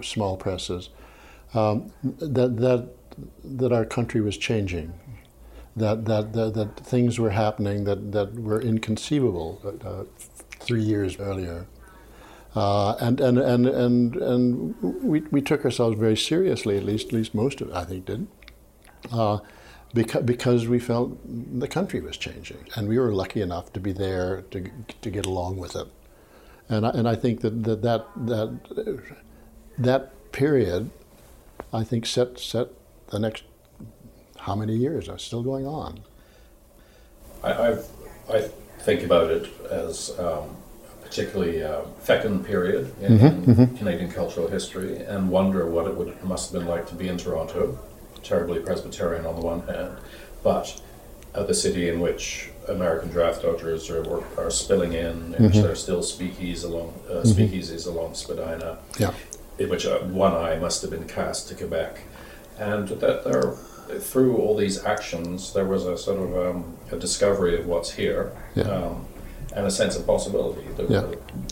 [0.02, 0.90] small presses,
[1.52, 2.88] um, that, that,
[3.44, 4.92] that our country was changing,
[5.76, 10.04] that, that, that, that things were happening that, that were inconceivable uh,
[10.60, 11.66] three years earlier.
[12.54, 17.12] Uh, and, and, and, and, and we, we took ourselves very seriously, at least, at
[17.12, 18.26] least most of it, I think, did.
[19.10, 19.38] Uh,
[19.92, 23.92] because, because we felt the country was changing, and we were lucky enough to be
[23.92, 24.70] there to,
[25.02, 25.88] to get along with it.
[26.68, 29.16] And I, and I think that that, that that
[29.78, 30.90] that period,
[31.72, 32.68] I think set set
[33.08, 33.44] the next
[34.44, 36.00] how many years are still going on.
[37.42, 37.86] I, I've,
[38.30, 38.40] I
[38.80, 40.54] think about it as um,
[41.02, 46.22] a particularly uh, fecund period in, in Canadian cultural history and wonder what it would
[46.24, 47.78] must have been like to be in Toronto,
[48.22, 49.96] terribly Presbyterian on the one hand,
[50.42, 50.78] but
[51.34, 55.72] uh, the city in which American draft dodgers are, are spilling in, in which there
[55.72, 59.12] are still speakeasies along, uh, speakeasies along Spadina, Yeah.
[59.58, 62.00] in which uh, one eye must have been cast to Quebec,
[62.58, 63.54] and that there,
[64.00, 68.32] through all these actions, there was a sort of um, a discovery of what's here,
[68.54, 68.64] Yeah.
[68.64, 69.06] um,
[69.54, 70.62] and a sense of possibility.
[70.76, 71.04] There- Yeah.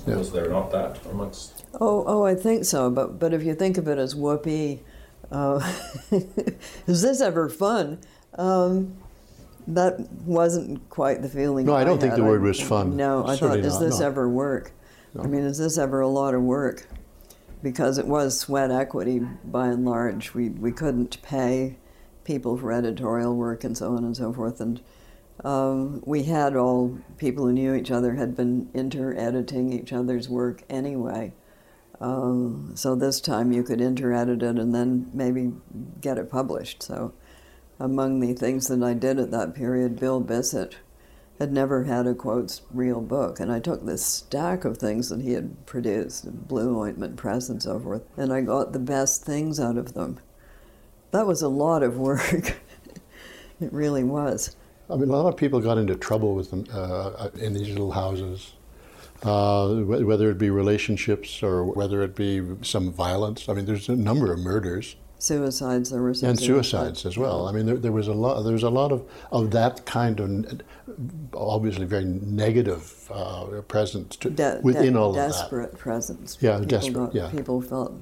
[0.06, 0.16] Yeah.
[0.16, 1.64] Was there not that amongst?
[1.80, 2.90] Oh, oh, I think so.
[2.90, 4.82] But but if you think of it as whoopee,
[5.30, 5.60] uh,
[6.86, 7.98] is this ever fun?
[8.36, 8.96] Um,
[9.68, 11.66] that wasn't quite the feeling.
[11.66, 12.18] No, I don't think had.
[12.20, 12.96] the word was fun.
[12.96, 14.06] No, I Certainly thought, is not, this no.
[14.06, 14.72] ever work?
[15.18, 16.88] I mean, is this ever a lot of work?
[17.62, 20.34] Because it was sweat equity by and large.
[20.34, 21.76] We we couldn't pay
[22.24, 24.80] people for editorial work and so on and so forth, and
[25.44, 30.62] um, we had all people who knew each other had been inter-editing each other's work
[30.68, 31.32] anyway.
[32.00, 35.52] Um, so this time you could inter-edit it and then maybe
[36.00, 36.82] get it published.
[36.82, 37.12] So
[37.78, 40.76] among the things that I did at that period, Bill Bissett
[41.38, 45.22] had never had a quotes real book, and I took this stack of things that
[45.22, 49.58] he had produced, Blue Ointment Press and so forth, and I got the best things
[49.58, 50.20] out of them.
[51.12, 52.32] That was a lot of work.
[53.60, 54.56] it really was.
[54.90, 57.92] I mean, a lot of people got into trouble with them uh, in these little
[57.92, 58.54] houses,
[59.22, 63.48] uh, whether it be relationships or whether it be some violence.
[63.48, 64.96] I mean, there's a number of murders.
[65.18, 65.90] suicides.
[65.90, 67.46] There were some and suicides as well.
[67.46, 68.42] I mean, there, there was a lot.
[68.42, 70.60] There was a lot of, of that kind of
[71.34, 75.28] obviously very negative uh, presence to, De- within de- all of that.
[75.28, 76.36] Desperate presence.
[76.40, 77.30] Yeah, people desperate, got- yeah.
[77.30, 77.94] people felt,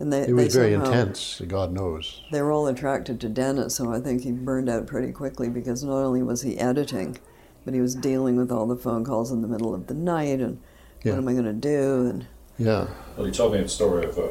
[0.00, 1.42] and they It was they very somehow- intense.
[1.46, 2.22] God knows.
[2.30, 5.82] They were all attracted to Dennis, so I think he burned out pretty quickly because
[5.84, 7.18] not only was he editing,
[7.64, 10.40] but he was dealing with all the phone calls in the middle of the night
[10.40, 10.58] and
[11.02, 11.12] Yeah.
[11.12, 12.26] what am I going to do and
[12.58, 14.22] Yeah, Well, he told me a story of uh,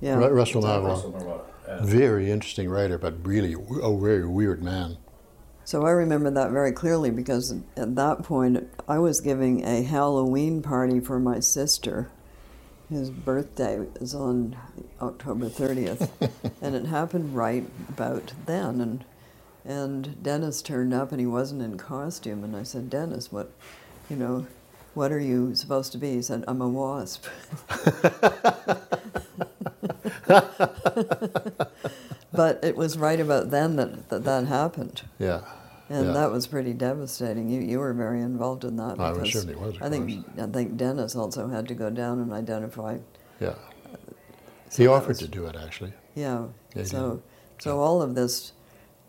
[0.00, 0.16] yeah.
[0.16, 1.40] Ru- Russell Marlowe, Russell Marlowe.
[1.82, 4.98] Very interesting writer, but really a very weird man.
[5.64, 10.60] So I remember that very clearly because at that point I was giving a Halloween
[10.60, 12.10] party for my sister.
[12.90, 14.56] His birthday is on
[15.00, 16.10] October 30th,
[16.62, 18.80] and it happened right about then.
[18.80, 19.04] And
[19.66, 22.44] and Dennis turned up, and he wasn't in costume.
[22.44, 23.50] And I said, Dennis, what,
[24.10, 24.46] you know,
[24.92, 26.12] what are you supposed to be?
[26.16, 27.24] He said, I'm a wasp.
[32.32, 35.02] but it was right about then that that, that happened.
[35.18, 35.42] Yeah,
[35.90, 36.12] And Yeah.
[36.12, 37.48] that was pretty devastating.
[37.50, 38.98] You you were very involved in that.
[38.98, 42.20] I was- because certainly was, I think I think Dennis also had to go down
[42.20, 42.98] and identify.
[43.40, 43.54] yeah.
[44.70, 45.92] so He offered was- to do it actually.
[46.14, 46.46] Yeah.
[46.74, 47.20] Yeah, so
[47.60, 48.52] so all of this.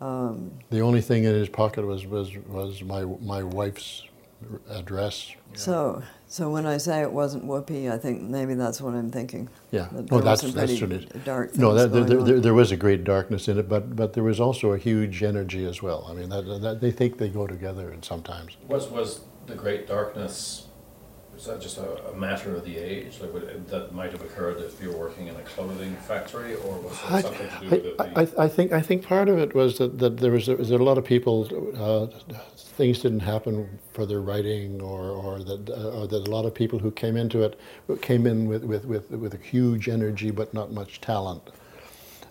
[0.00, 4.02] Um, The only thing in his pocket was was was my my wife's
[4.68, 5.32] address.
[5.54, 9.48] So so when I say it wasn't whoopee, I think maybe that's what I'm thinking.
[9.70, 9.88] Yeah.
[9.92, 11.56] That Oh, that's some that's pretty certainly dark.
[11.56, 11.74] no.
[11.74, 12.26] That, there, going there, on.
[12.26, 15.22] there, there was a great darkness in it, but but there was also a huge
[15.22, 16.06] energy as well.
[16.08, 18.56] I mean, that, that they think they go together, and sometimes.
[18.68, 20.65] was was the Great Darkness?
[21.36, 24.58] Was that just a, a matter of the age, like would, that might have occurred
[24.58, 27.84] if you were working in a clothing factory, or was it something to do with
[27.84, 27.94] it?
[28.00, 30.56] I, I, I think I think part of it was that, that there was there
[30.56, 31.46] was a lot of people
[31.76, 32.06] uh,
[32.56, 36.54] things didn't happen for their writing or or that uh, or that a lot of
[36.54, 37.58] people who came into it
[38.00, 41.42] came in with with with, with a huge energy but not much talent.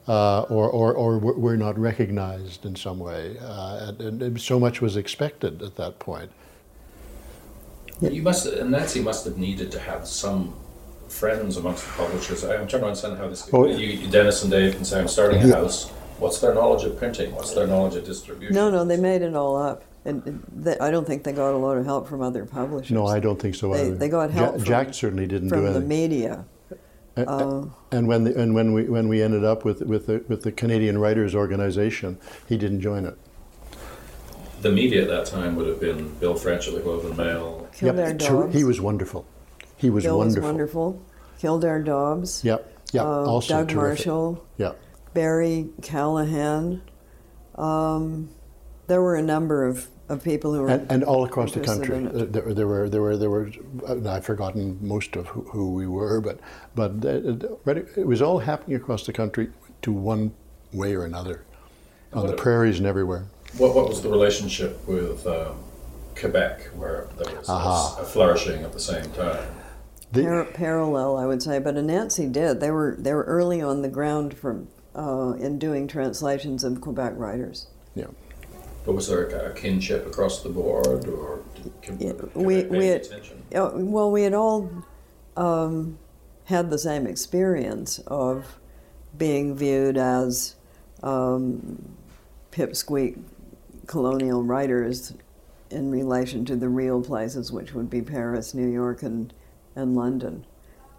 [0.08, 3.38] Uh, or, or, or were were not recognized in some way.
[3.42, 6.32] Uh, and, and so much was expected at that point.
[8.02, 10.54] You must, and Nancy must have needed to have some
[11.08, 12.44] friends amongst the publishers.
[12.44, 13.50] I'm trying to understand how this.
[13.54, 16.98] Oh, you, Dennis and Dave can say, "I'm starting a house." What's their knowledge of
[16.98, 17.34] printing?
[17.36, 18.56] What's their knowledge of distribution?
[18.56, 21.58] No, no, they made it all up, and they, I don't think they got a
[21.58, 22.92] lot of help from other publishers.
[22.92, 23.96] No, I don't think so They- either.
[23.96, 26.46] they got Ja- help from- Jack certainly didn't do from the media.
[27.18, 30.24] A- Uh, And when the, and when we when we ended up with with the,
[30.28, 33.18] with the Canadian Writers Organization, he didn't join it.
[34.66, 37.70] The media at that time would have been Bill French at the Globe and Mail.
[37.72, 38.56] Kildare Yep, ter- Dobbs.
[38.56, 39.24] He was wonderful.
[39.78, 40.42] He was Bill wonderful.
[40.42, 41.02] was wonderful.
[41.38, 42.44] Kildare Dobbs.
[42.44, 42.80] Yep.
[42.92, 43.04] Yep.
[43.06, 44.08] uh, also Doug terrific.
[44.08, 44.44] Marshall.
[44.58, 44.72] Yeah.
[45.14, 46.82] Barry Callaghan.
[47.54, 48.30] Um,
[48.88, 52.04] there were a number of, of people who were And, and all across the country.
[52.08, 53.52] Uh, there, there were there were there were.
[53.88, 56.40] uh, I've forgotten most of who, who we were, but
[56.74, 59.52] but uh, it it was all happening across the country
[59.84, 60.32] to one
[60.74, 61.44] way or another,
[62.14, 63.26] on the What- prairies and everywhere.
[63.58, 65.58] What, what was the relationship with um,
[66.20, 67.98] Quebec, where there was Aha.
[68.02, 69.48] a flourishing at the same time?
[70.12, 72.60] The- Par- parallel, I would say, but Anansi did.
[72.60, 77.14] They were they were early on the ground from uh, in doing translations of Quebec
[77.16, 77.68] writers.
[77.96, 78.06] yeah.
[78.86, 82.00] But was there a, a kinship across the board, or did Quebec
[82.36, 83.44] Yeah, we- pay we had- attention?
[83.54, 84.70] Uh, well, we had all
[85.38, 85.98] um,
[86.46, 88.60] had the same experience of
[89.18, 90.56] being viewed as
[91.04, 91.96] um,
[92.56, 93.22] pipsqueak
[93.86, 95.14] colonial writers
[95.70, 99.34] in relation to the real places, which would be Paris, New York, and,
[99.76, 100.46] and London.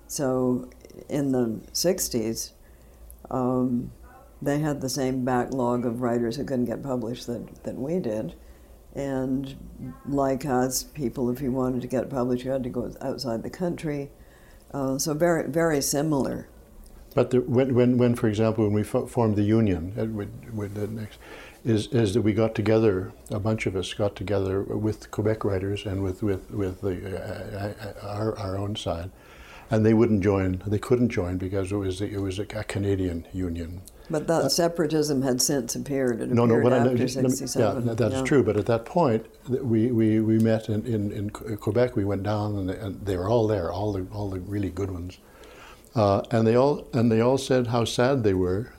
[0.06, 0.68] So
[1.08, 2.52] in the 60s,
[3.30, 3.90] um,
[4.42, 8.34] they had the same backlog of writers who couldn't get published that, that we did.
[8.94, 9.56] And
[10.06, 13.50] like us, people, if you wanted to get published, you had to go outside the
[13.50, 14.10] country.
[14.72, 16.48] Uh, so very, very similar.
[17.14, 20.30] But the, when, when, when, for example, when we fo- formed the union, uh, with,
[20.52, 21.18] with the next,
[21.66, 25.84] is, is that we got together, a bunch of us got together with Quebec writers
[25.84, 29.10] and with, with, with the, uh, uh, our, our own side,
[29.68, 33.26] and they wouldn't join, they couldn't join because it was, it was a, a Canadian
[33.32, 33.82] union.
[34.08, 36.20] But that separatism had since appeared.
[36.20, 37.88] It Uh, No, no, appeared I after let 67.
[37.88, 38.22] Yeah, that's yeah.
[38.22, 38.44] true.
[38.44, 41.96] But at that point, we, we, we met in, in, in Quebec.
[41.96, 44.70] We went down, and they, and they were all there, all the all the really
[44.70, 45.18] good ones,
[45.96, 48.72] uh, and they all and they all said how sad they were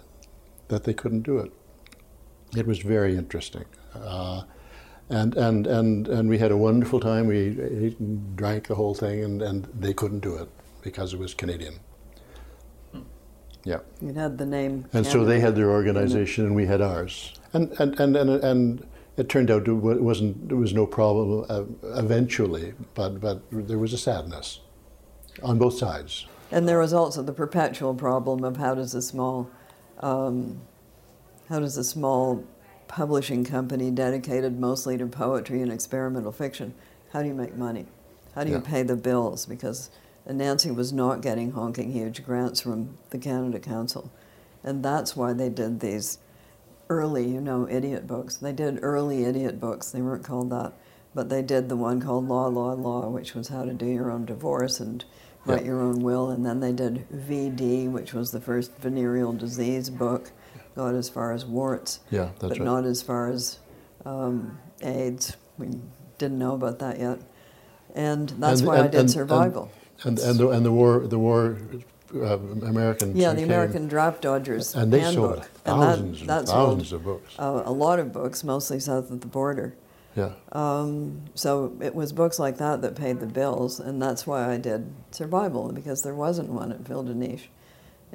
[0.70, 1.52] that they couldn't do it.
[2.58, 4.44] It was very interesting, uh,
[5.10, 7.28] and and and and we had a wonderful time.
[7.28, 10.50] We ate and drank the whole thing, and, and they couldn't do it
[10.82, 11.80] because it was Canadian.
[13.64, 13.80] Yeah.
[14.02, 14.86] It had the name.
[14.94, 17.34] And so they had their organization, and we had ours.
[17.54, 18.88] And and and and, and
[19.18, 21.64] it turned out it wasn't there was no problem uh,
[22.00, 24.62] eventually, but but there was a sadness
[25.44, 26.28] on both sides.
[26.50, 29.50] And there was also the perpetual problem of how does a small
[30.00, 30.62] um,
[31.50, 32.44] how does a small
[32.88, 36.74] publishing company dedicated mostly to poetry and experimental fiction,
[37.12, 37.86] how do you make money?
[38.36, 39.46] How do you pay the bills?
[39.46, 39.90] Because
[40.30, 44.12] Nancy was not getting honking huge grants from the Canada Council.
[44.64, 46.20] And that's why they did these
[46.90, 48.38] early, you know, idiot books.
[48.38, 49.90] They did early idiot books.
[49.90, 50.74] They weren't called that.
[51.16, 54.12] But they did the one called Law, Law, Law, which was how to do your
[54.12, 55.04] own divorce and
[55.46, 55.68] write Yeah.
[55.68, 56.30] your own will.
[56.30, 60.32] And then they did VD, which was the first venereal disease book,
[60.78, 62.62] got as far as warts, Yeah, that's but right.
[62.62, 63.60] not as far as
[64.06, 65.36] um, AIDS.
[65.58, 65.68] We
[66.20, 67.20] didn't know about that yet.
[67.96, 69.70] And that's And- why I and- did and- survival.
[70.04, 71.58] And and the, and the war the war
[72.16, 72.38] uh,
[72.74, 75.26] American yeah, the American Draft Dodgers and they handbook.
[75.26, 77.34] sold and that- thousands and that thousands sold, of books.
[77.40, 79.74] uh, a lot of books, mostly south of the border.
[80.16, 84.54] yeah, Um, so it was books like that that paid the bills, and that's why
[84.54, 87.50] I did survival because there wasn't one at Phil Niche,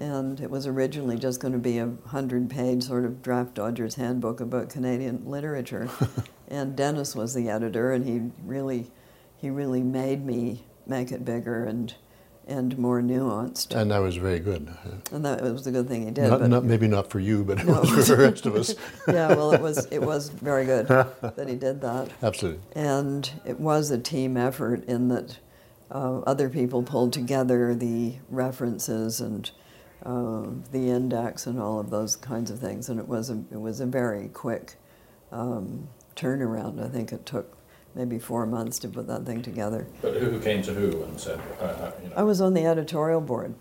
[0.02, 4.40] and it was originally just going to be a hundred-page sort of draft Dodgers handbook
[4.40, 5.88] about Canadian literature,
[6.48, 8.90] and Dennis was the editor, and he really,
[9.36, 11.94] he really made me make it bigger and
[12.44, 14.68] and more nuanced, and that was very good.
[15.12, 16.28] and that was a good thing he did.
[16.28, 17.80] Not, not maybe not for you, but it No.
[17.82, 18.74] was for the rest of us.
[19.08, 22.10] yeah, well, it was it was very good that he did that.
[22.20, 22.60] Absolutely.
[22.74, 25.38] And it was a team effort in that
[25.92, 29.48] uh, other people pulled together the references and
[30.04, 32.88] uh, the index and all of those kinds of things.
[32.88, 34.76] And it was a, it was a very quick
[35.30, 36.84] um, turnaround.
[36.84, 37.56] I think it took
[37.94, 39.86] maybe four months to put that thing together.
[40.00, 42.64] But who came to who and said, uh, uh, you know, I was on the
[42.64, 43.54] editorial board.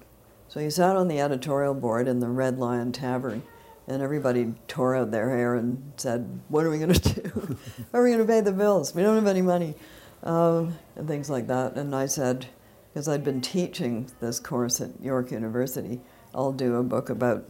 [0.47, 3.41] So you sat on the editorial board in the Red Lion Tavern,
[3.87, 7.57] and everybody tore out their hair and said, What are we going to do?
[7.91, 8.93] How are we going to pay the bills?
[8.93, 9.75] We don't have any money.
[10.23, 11.77] Um, and things like that.
[11.77, 12.47] And I said,
[12.93, 16.01] because I'd been teaching this course at York University,
[16.33, 17.45] I'll do a book about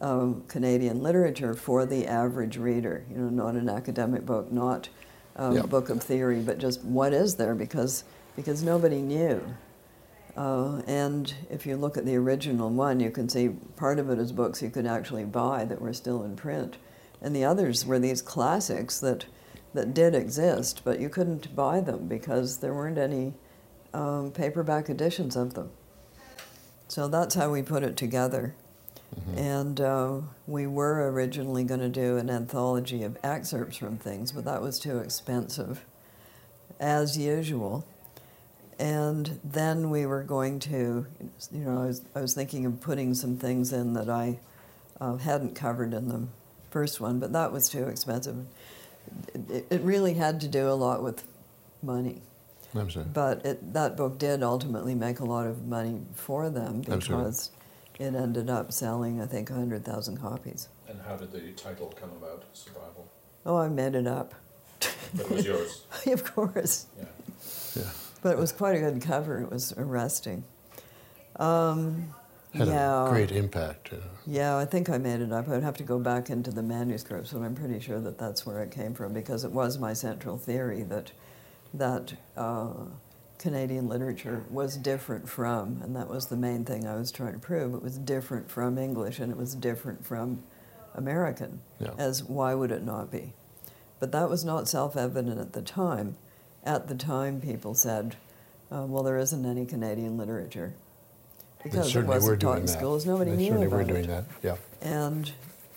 [0.00, 3.04] um, Canadian literature for the average reader.
[3.10, 4.88] You know, not an academic book, not
[5.36, 5.62] a Yeah.
[5.62, 8.04] book of theory, but just what is there because
[8.36, 9.40] because nobody knew.
[10.36, 14.18] Uh, and if you look at the original one, you can see part of it
[14.18, 16.78] is books you could actually buy that were still in print,
[17.20, 19.26] and the others were these classics that
[19.74, 23.34] that did exist, but you couldn't buy them because there weren't any
[23.92, 25.70] um, paperback editions of them.
[26.90, 28.52] So that's how we put it together.
[29.36, 34.44] And uh, we were originally going to do an anthology of excerpts from things, but
[34.44, 35.84] that was too expensive,
[36.80, 37.86] as usual.
[38.80, 41.06] And then we were going to,
[41.52, 44.40] you know, I was, I was thinking of putting some things in that I
[45.00, 46.26] uh, hadn't covered in the
[46.72, 48.46] first one, but that was too expensive.
[49.48, 51.22] It, it really had to do a lot with
[51.84, 52.20] money.
[52.76, 53.12] Absolutely.
[53.12, 57.24] But it, that book did ultimately make a lot of money for them Absolutely.
[57.24, 57.50] because
[57.98, 60.68] it ended up selling, I think, 100,000 copies.
[60.88, 63.08] and how did the title come about, Survival?
[63.44, 64.34] Oh, I made it up.
[65.14, 65.84] But it was yours.
[66.06, 66.86] of course.
[66.98, 67.04] Yeah.
[67.76, 67.90] Yeah.
[68.22, 69.40] But it was quite a good cover.
[69.40, 70.44] It was arresting.
[71.36, 72.14] Um,
[72.54, 73.06] Had yeah.
[73.06, 73.92] a great impact.
[73.92, 73.96] Uh,
[74.26, 75.48] Yeah, I think I made it up.
[75.48, 78.62] I'd have to go back into the manuscripts, but I'm pretty sure that that's where
[78.62, 81.12] it came from because it was my central theory that
[81.74, 82.72] that uh,
[83.38, 87.38] Canadian literature was different from, and that was the main thing I was trying to
[87.38, 87.74] prove.
[87.74, 90.42] It was different from English, and it was different from
[90.94, 91.60] American.
[91.78, 91.92] Yeah.
[91.98, 93.32] As why would it not be?
[93.98, 96.16] But that was not self-evident at the time.
[96.64, 98.16] At the time, people said,
[98.70, 100.74] uh, "Well, there isn't any Canadian literature."
[101.62, 102.72] Because it wasn't taught in that.
[102.72, 103.88] schools, nobody they knew certainly about were it.
[103.88, 104.24] doing that.
[104.42, 104.56] Yeah.
[104.80, 105.30] And,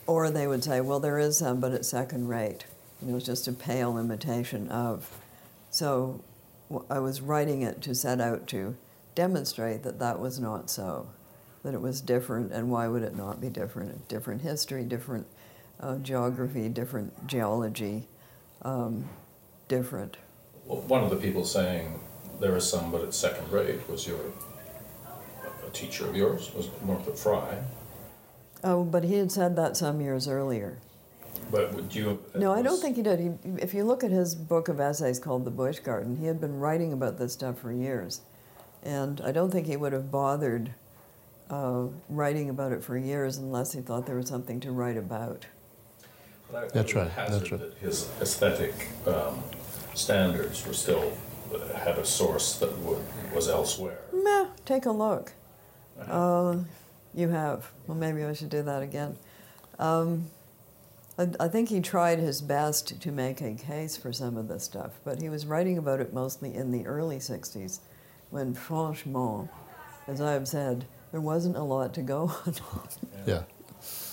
[0.06, 2.64] or they would say, well, there is some, but it's second rate.
[3.02, 5.10] You know, it's just a pale imitation of.
[5.74, 6.22] So
[6.88, 8.76] I was writing it to set out to
[9.16, 11.08] demonstrate that that was not so,
[11.64, 14.06] that it was different, and why would it not be different?
[14.06, 15.26] Different history, different
[15.80, 18.06] uh, geography, different geology,
[18.62, 19.08] um,
[19.66, 20.16] different.
[20.64, 21.98] Well, one of the people saying
[22.38, 24.20] there is some, but it's second rate, was your
[25.66, 27.64] a teacher of yours, was Northrop Frye.
[28.62, 30.78] Oh, but he had said that some years earlier.
[31.54, 32.20] But would you?
[32.34, 33.20] No, I don't think he did.
[33.20, 36.40] He, if you look at his book of essays called The Bush Garden, he had
[36.40, 38.22] been writing about this stuff for years.
[38.82, 40.74] And I don't think he would have bothered
[41.48, 45.46] uh, writing about it for years unless he thought there was something to write about.
[46.50, 47.60] But I- I That's would right, that's right.
[47.60, 48.74] that His aesthetic
[49.06, 49.40] um,
[49.94, 51.12] standards were still
[51.76, 52.98] had a source that would,
[53.32, 53.98] was elsewhere.
[54.12, 55.32] Meh, take a look.
[56.08, 56.56] Uh,
[57.14, 57.70] you have.
[57.86, 59.16] Well, maybe I should do that again.
[59.78, 60.30] Um,
[61.18, 64.64] I, I think he tried his best to make a case for some of this
[64.64, 67.78] stuff, but he was writing about it mostly in the early 60s
[68.30, 69.48] when, franchement,
[70.08, 72.54] as I have said, there wasn't a lot to go on.
[73.26, 73.42] Yeah.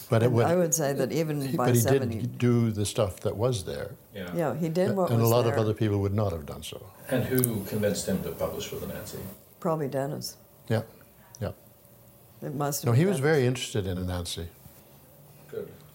[0.10, 2.38] But it And would, I would say that even he- by but he 70, did
[2.38, 4.30] do the stuff that was there, Yeah.
[4.36, 5.54] yeah, he did what and a lot there.
[5.54, 6.86] of other people would not have done so.
[7.10, 9.20] And who convinced him to publish with Anansi?
[9.60, 10.38] Probably Dennis.
[10.68, 10.84] Yeah,
[11.42, 11.52] yeah.
[12.44, 14.48] It must have No, been he was very interested in Anansi.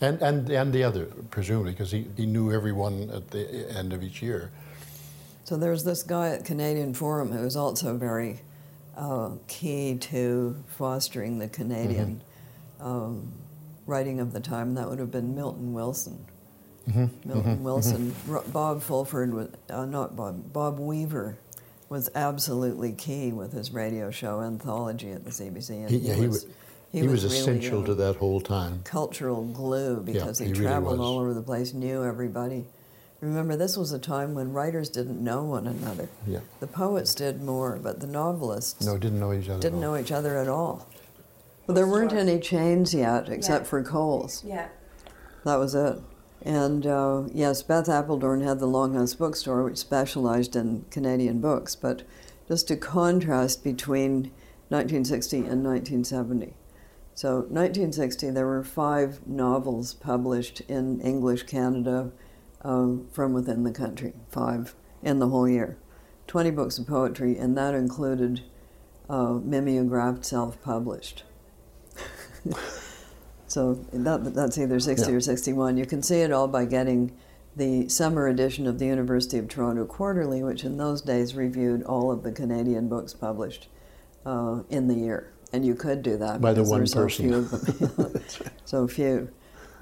[0.01, 4.03] And, and, and the other, presumably, because he, he knew everyone at the end of
[4.03, 4.51] each year.
[5.45, 8.41] So there's this guy at Canadian Forum who was also very
[8.97, 12.21] uh, key to fostering the Canadian
[12.79, 12.87] Mm-hmm.
[12.87, 13.33] um,
[13.87, 16.27] writing of the time, and that would have been Milton Wilson.
[16.91, 17.29] Mm-hmm.
[17.29, 21.39] Milton Wilson, Ro- Bob Fulford, was, uh, not Bob, Bob Weaver
[21.89, 25.71] was absolutely key with his radio show anthology at the CBC.
[25.71, 26.57] And He, yeah, he, was, he, was,
[27.03, 28.81] really, essential to that whole time.
[28.85, 31.07] cultural glue because he he, really traveled was.
[31.09, 32.65] all over the place, knew everybody.
[33.21, 36.09] Remember, this was a time when writers didn't know one another.
[36.27, 36.41] Yeah.
[36.61, 39.61] The poets did more, but the novelists No, didn't know each other.
[39.61, 39.93] didn't at all.
[39.95, 40.87] know each other at all.
[41.67, 43.69] Well, there weren't any chains yet, except Yeah.
[43.71, 44.45] for Coles.
[44.45, 44.69] Yeah.
[45.45, 45.99] That was it.
[46.43, 51.75] And uh, yes, Beth Appeldoorn had the Longhouse Bookstore, which specialized in Canadian books.
[51.75, 52.03] But
[52.47, 54.31] just to contrast between
[54.69, 56.55] 1960 and 1970.
[57.17, 62.13] So, 1960, there were five novels published in English Canada
[62.63, 65.79] um, from within the country, five in the whole year.
[66.27, 68.43] 20 books of poetry, and that included
[69.09, 71.25] uh, mimeographed self published.
[73.49, 75.17] So that, that's either 60 Yeah.
[75.17, 75.77] or 61.
[75.77, 77.17] You can see it all by getting
[77.55, 82.11] the summer edition of the University of Toronto Quarterly, which in those days reviewed all
[82.11, 83.69] of the Canadian books published
[84.27, 85.33] uh, in the year.
[85.57, 87.29] And you could do that By the one there's so person.
[87.29, 87.51] few of
[87.97, 88.23] them.
[88.67, 89.31] so few.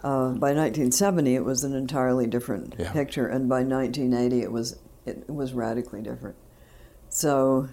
[0.05, 2.93] Uh, by 1970, it was an entirely different Yeah.
[2.93, 6.37] picture, and by 1980, it was it was radically different.
[7.09, 7.68] So,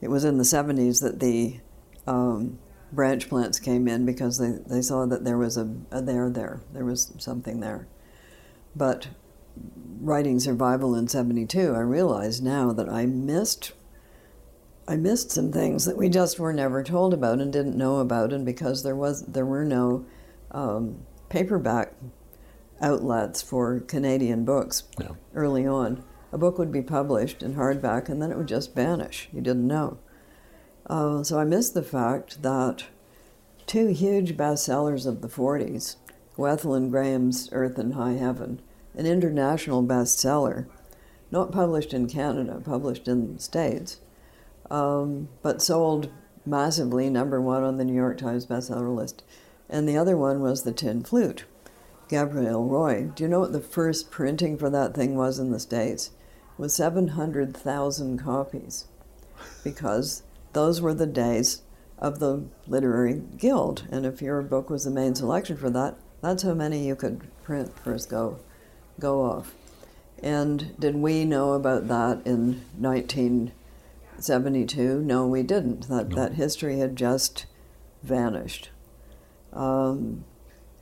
[0.00, 1.60] it was in the 70s that the
[2.08, 2.58] um,
[2.92, 6.60] branch plants came in because they, they saw that there was a, a there there.
[6.72, 7.86] There was something there.
[8.74, 9.08] But
[10.00, 13.72] writing survival in 72, I realize now that I missed
[14.86, 18.32] I missed some things that we just were never told about and didn't know about,
[18.32, 20.04] and because there was there were no
[20.50, 21.94] um, paperback
[22.80, 25.12] outlets for Canadian books Yeah.
[25.34, 29.28] early on, a book would be published in hardback and then it would just vanish.
[29.32, 29.98] You didn't know.
[30.86, 32.84] Uh, so I missed the fact that
[33.66, 35.96] two huge bestsellers of the 40s,
[36.36, 38.60] Gwethalyn Graham's Earth and High Heaven,
[38.94, 40.66] an international bestseller,
[41.30, 43.98] not published in Canada, published in the States,
[44.70, 46.10] um, but sold
[46.46, 49.22] massively, number one on the New York Times bestseller list.
[49.68, 51.44] And the other one was The Tin Flute,
[52.08, 53.10] Gabrielle Roy.
[53.14, 56.10] Do you know what the first printing for that thing was in the States?
[56.58, 58.86] It was 700,000 copies
[59.62, 61.62] because those were the days
[61.98, 63.84] of the literary guild.
[63.90, 67.22] And if your book was the main selection for that, that's how many you could
[67.42, 68.38] print first go,
[69.00, 69.54] go off.
[70.22, 72.62] And did we know about that in
[74.16, 75.02] 1972?
[75.02, 75.88] No, we didn't.
[75.88, 76.16] That, No.
[76.16, 77.46] that history had just
[78.02, 78.70] vanished.
[79.52, 80.24] Um,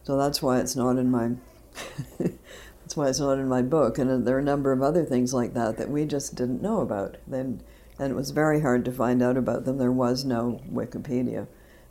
[0.02, 1.32] so that's why it's not in my
[2.18, 3.98] that's why it's not in my book.
[3.98, 6.80] And there are a number of other things like that that we just didn't know
[6.80, 7.16] about.
[7.26, 7.62] Then,
[7.98, 9.78] and it was very hard to find out about them.
[9.78, 11.46] There was no Wikipedia,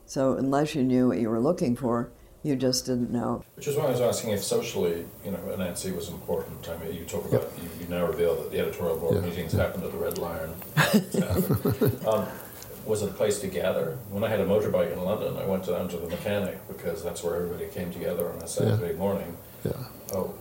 [0.06, 2.12] so unless you knew what you were looking for,
[2.44, 3.44] you just didn't know.
[3.56, 6.68] Which is why I was asking if socially, you know, Nancy was important.
[6.70, 9.22] I mean, you talk about, you, you now reveal that the editorial board Yeah.
[9.22, 10.54] meetings happened at the Red Lion.
[12.08, 12.28] um,
[12.86, 13.98] was it a place to gather?
[14.10, 17.24] When I had a motorbike in London, I went down to the mechanic because that's
[17.24, 19.38] where everybody came together on a Saturday morning.
[19.64, 19.74] Yeah.
[20.14, 20.34] Oh,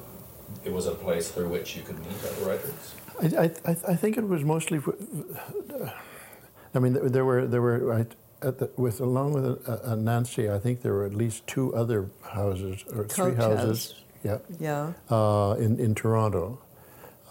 [0.65, 2.95] it was a place through which you could meet other writers.
[3.23, 4.81] I, I, I think it was mostly.
[6.75, 10.51] I mean, there- there were there were I, at the, with along with uh, Nancy.
[10.51, 13.95] I think there were at least two other houses or three houses.
[14.25, 16.59] Yeah, Yeah, uh, in in Toronto,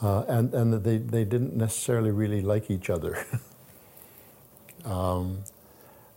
[0.02, 3.18] uh, and and they they didn't necessarily really like each other.
[4.86, 5.44] um,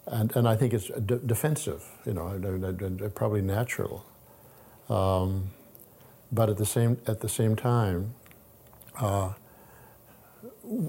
[0.06, 1.82] and and I think it's de- defensive.
[2.06, 4.04] You know, and- and- and probably natural.
[4.88, 5.50] Um,
[6.30, 8.14] but at the same at the same time,
[8.98, 9.32] uh,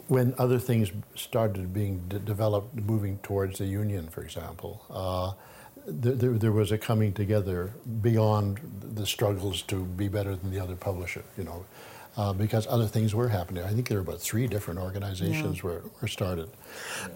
[0.07, 5.33] when other things started being de- developed, moving towards the union, for example, uh,
[5.85, 10.59] there, there, there was a coming together beyond the struggles to be better than the
[10.59, 11.23] other publisher.
[11.37, 11.65] You know.
[12.15, 13.63] Uh, because other things were happening.
[13.63, 16.47] I think there were about three different organizations were, were started.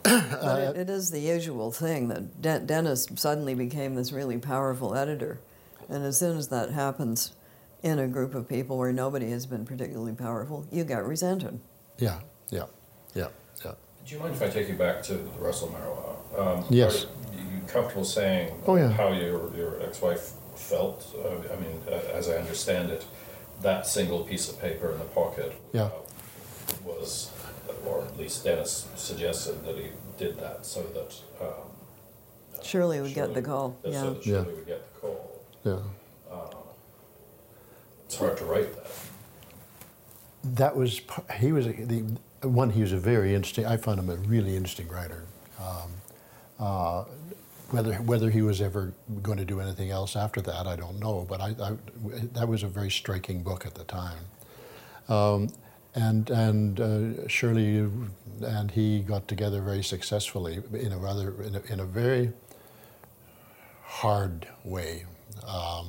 [0.02, 4.96] but it, it is the usual thing that De- Dennis suddenly became this really powerful
[4.96, 5.40] editor,
[5.88, 7.34] and as soon as that happens
[7.84, 11.60] in a group of people where nobody has been particularly powerful, you get resented.
[12.00, 12.64] Yeah, yeah,
[13.16, 13.28] yeah,
[13.64, 13.74] yeah.
[14.06, 16.16] Do you mind if I take you back to the Russell Marois?
[16.38, 17.06] Um, Yes.
[17.06, 18.90] Are you comfortable saying Oh, yeah.
[18.90, 21.06] how your, your ex-wife felt.
[21.18, 23.06] Uh, I mean, uh, as I understand it,
[23.62, 25.84] that single piece of paper in the pocket Yeah.
[25.86, 25.90] uh,
[26.86, 27.32] was,
[27.86, 29.88] or at least Dennis suggested that he
[30.18, 31.14] did that so that.
[31.42, 31.48] Um,
[32.58, 34.02] uh, Shirley would get the call, yeah.
[34.02, 34.34] So that Yeah.
[34.44, 35.42] Shirley would get the call.
[35.64, 35.78] Yeah.
[38.06, 38.88] It's hard to write that.
[40.56, 41.02] That was
[41.40, 42.04] he was a, the
[42.42, 42.70] one.
[42.70, 43.66] He was a very interesting.
[43.66, 45.24] I found him a really interesting writer.
[45.60, 45.92] Um,
[46.60, 47.04] uh,
[47.72, 51.26] whether whether he was ever going to do anything else after that, I don't know.
[51.28, 51.78] But I, I
[52.34, 54.26] that was a very striking book at the time.
[55.10, 55.50] Um,
[55.96, 57.90] and and uh, Shirley
[58.42, 62.32] and he got together very successfully in a rather in a, in a very
[63.84, 65.06] hard way.
[65.48, 65.88] Um,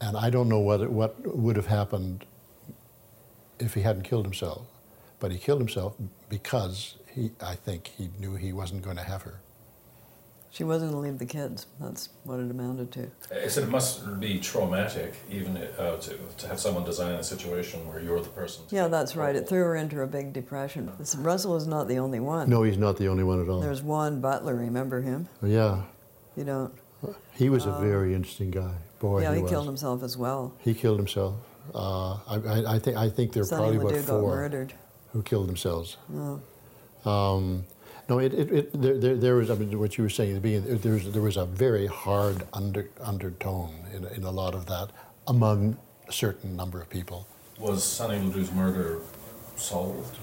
[0.00, 2.24] and I don't know what what would have happened
[3.58, 4.66] if he hadn't killed himself.
[5.20, 5.94] But he killed himself
[6.28, 9.40] because he, I think he knew he wasn't going to have her.
[10.52, 11.66] She wasn't going to leave the kids.
[11.78, 13.10] That's what it amounted to.
[13.32, 17.86] I said it must be traumatic, even uh, to, to have someone design a situation
[17.86, 18.66] where you're the person.
[18.66, 19.36] to Yeah, that's right.
[19.36, 20.90] It threw her into a big depression.
[20.98, 22.50] This- Russell is not the only one.
[22.50, 23.60] No, he's not the only one at all.
[23.60, 24.56] There's Juan Butler.
[24.56, 25.28] Remember him?
[25.40, 25.82] yeah,
[26.36, 26.72] You don't.
[27.34, 28.74] he was a very interesting guy.
[28.98, 29.50] Boy, yeah, he, was.
[29.50, 30.52] killed himself as well.
[30.58, 31.36] He killed himself.
[31.72, 34.36] Uh, I, I, I think I think there are Sonny probably Ladoo about got four
[34.36, 34.74] murdered.
[35.12, 35.96] Who killed themselves.
[36.14, 36.40] Oh.
[37.10, 37.64] Um,
[38.08, 40.34] no, it, it, it there, there, there was I mean, what you were saying at
[40.34, 40.78] the beginning.
[40.78, 44.90] There was there was a very hard under, undertone in, in a lot of that
[45.26, 45.76] among
[46.08, 47.26] a certain number of people.
[47.58, 48.98] Was Sonny Ladoo's murder
[49.56, 50.16] solved?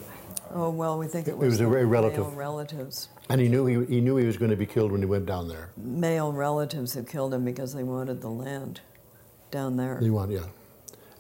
[0.53, 3.47] Oh well, we think it It was, was a very relative- male relatives, And he
[3.49, 5.69] knew he, he knew he was going to be killed when he went down there.
[5.77, 8.79] male relatives who killed him because they wanted the land
[9.51, 9.99] down there.
[9.99, 10.41] He won, yeah.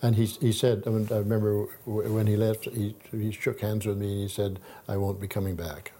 [0.01, 3.85] And he, he said, I, mean, I remember when he left, he, he shook hands
[3.85, 5.91] with me and he said, I won't be coming back.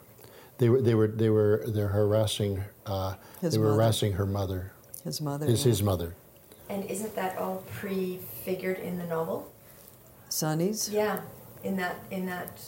[0.59, 3.75] They were, they were, they were, they're harassing, uh, His they were mother.
[3.77, 4.71] harassing her mother,
[5.03, 5.45] His mother.
[5.45, 5.69] his, yeah.
[5.69, 6.15] his mother.
[6.69, 9.51] And isn't that all prefigured in the novel?
[10.29, 10.89] Sonny's.
[10.89, 11.21] Yeah,
[11.63, 12.59] in that in that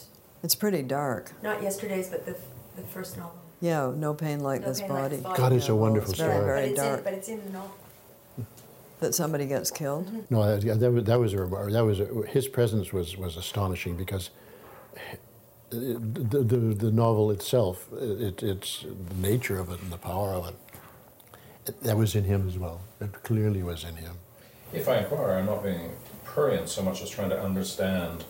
[0.43, 1.33] It's pretty dark.
[1.43, 2.35] not yesterday's, but the
[2.75, 3.35] the first novel.
[3.59, 5.15] Yeah, no pain like No this Pain body.
[5.17, 5.37] This Body.
[5.37, 6.97] God, it's Yeah, a well, wonderful it's very, very but it's dark.
[6.99, 7.75] in but it's in the novel.
[8.99, 10.11] That somebody gets killed.
[10.29, 11.37] No, that, that was that was a,
[11.71, 14.29] that was a, his presence was was astonishing because
[15.69, 20.49] the, the, the novel itself, it, it's the nature of it and the power of
[20.49, 20.55] it,
[21.67, 22.81] it, that was in him as well.
[22.99, 24.15] It clearly was in him.
[24.73, 25.91] If I inquire, I'm not being
[26.23, 28.23] prurient so much as trying to understand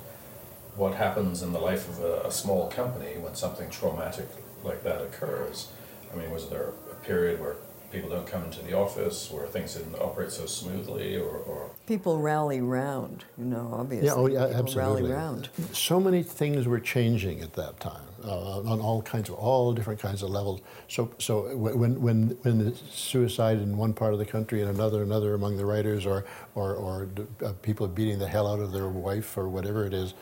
[0.75, 4.27] what happens in the life of a, a small company when something traumatic
[4.63, 5.71] like that occurs.
[6.13, 7.55] I mean, was there a period where
[7.91, 12.19] people don't come into the office, where things didn't operate so smoothly, or, or People
[12.19, 14.07] rally round, you know, obviously.
[14.07, 15.01] Yeah, oh yeah, People absolutely.
[15.03, 15.49] rally round.
[15.73, 19.99] So many things were changing at that time uh, on all kinds of all different
[19.99, 20.61] kinds of levels.
[20.87, 25.03] So so when when when the suicide in one part of the country and another
[25.03, 26.25] another among the writers or
[26.55, 27.09] or or
[27.43, 30.13] uh, people beating the hell out of their wife or whatever it is.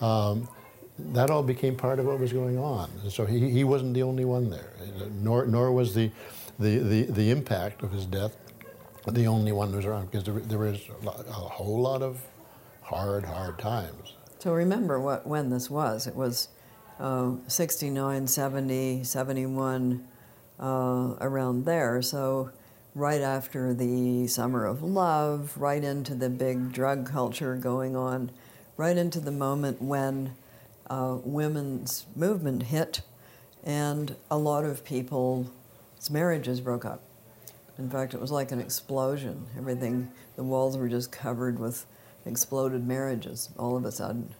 [0.00, 0.48] Um,
[0.98, 2.90] that all became part of what was going on.
[3.10, 4.72] So he, he wasn't the only one there,
[5.10, 6.10] nor, nor was the,
[6.58, 8.36] the, the, the impact of his death
[9.10, 12.20] the only one who was around, because there, there was a, whole lot of
[12.82, 14.14] hard, hard times.
[14.38, 16.06] So remember what when this was.
[16.06, 16.48] It was
[17.00, 20.06] uh, 69, 70, 71,
[20.60, 22.00] uh, around there.
[22.02, 22.50] So
[22.94, 28.30] right after the summer of love, right into the big drug culture going on,
[28.76, 30.34] right into the moment when
[30.88, 33.02] uh, women's movement hit,
[33.64, 34.84] and a lot of
[36.02, 37.00] people's marriages broke up.
[37.78, 39.46] In fact, it was like an explosion.
[39.56, 41.86] Everything, the walls were just covered with
[42.26, 44.34] exploded marriages all of a sudden.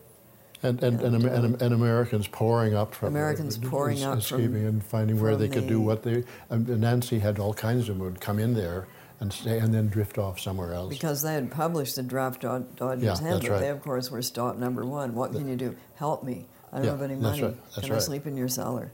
[0.63, 4.67] And, and, and, And, and, Americans pouring up from Americans pouring es- up escaping from-
[4.67, 6.23] and finding where they could do what they.
[6.51, 8.87] And Nancy had all kinds of them would come in there
[9.19, 10.89] and stay and then drift off somewhere else.
[10.95, 13.61] Because they had published the draft Dod- Dodgers Yeah, Handbook, right.
[13.61, 15.15] they of course were stop number one.
[15.17, 15.75] What can you do?
[15.97, 16.47] Help me.
[16.73, 17.43] I don't Yeah, have any that's money.
[17.43, 18.93] right, that's can I sleep in your cellar?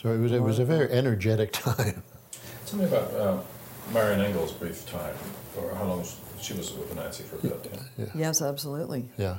[0.00, 2.02] So it was it was a very energetic time.
[2.66, 3.38] Tell me about uh,
[3.92, 5.14] Marian Engel's brief time,
[5.56, 6.04] or how long
[6.40, 7.72] she was with the Nancy for a bit.
[7.98, 8.04] Yeah.
[8.14, 9.08] Yes, absolutely.
[9.16, 9.38] Yeah,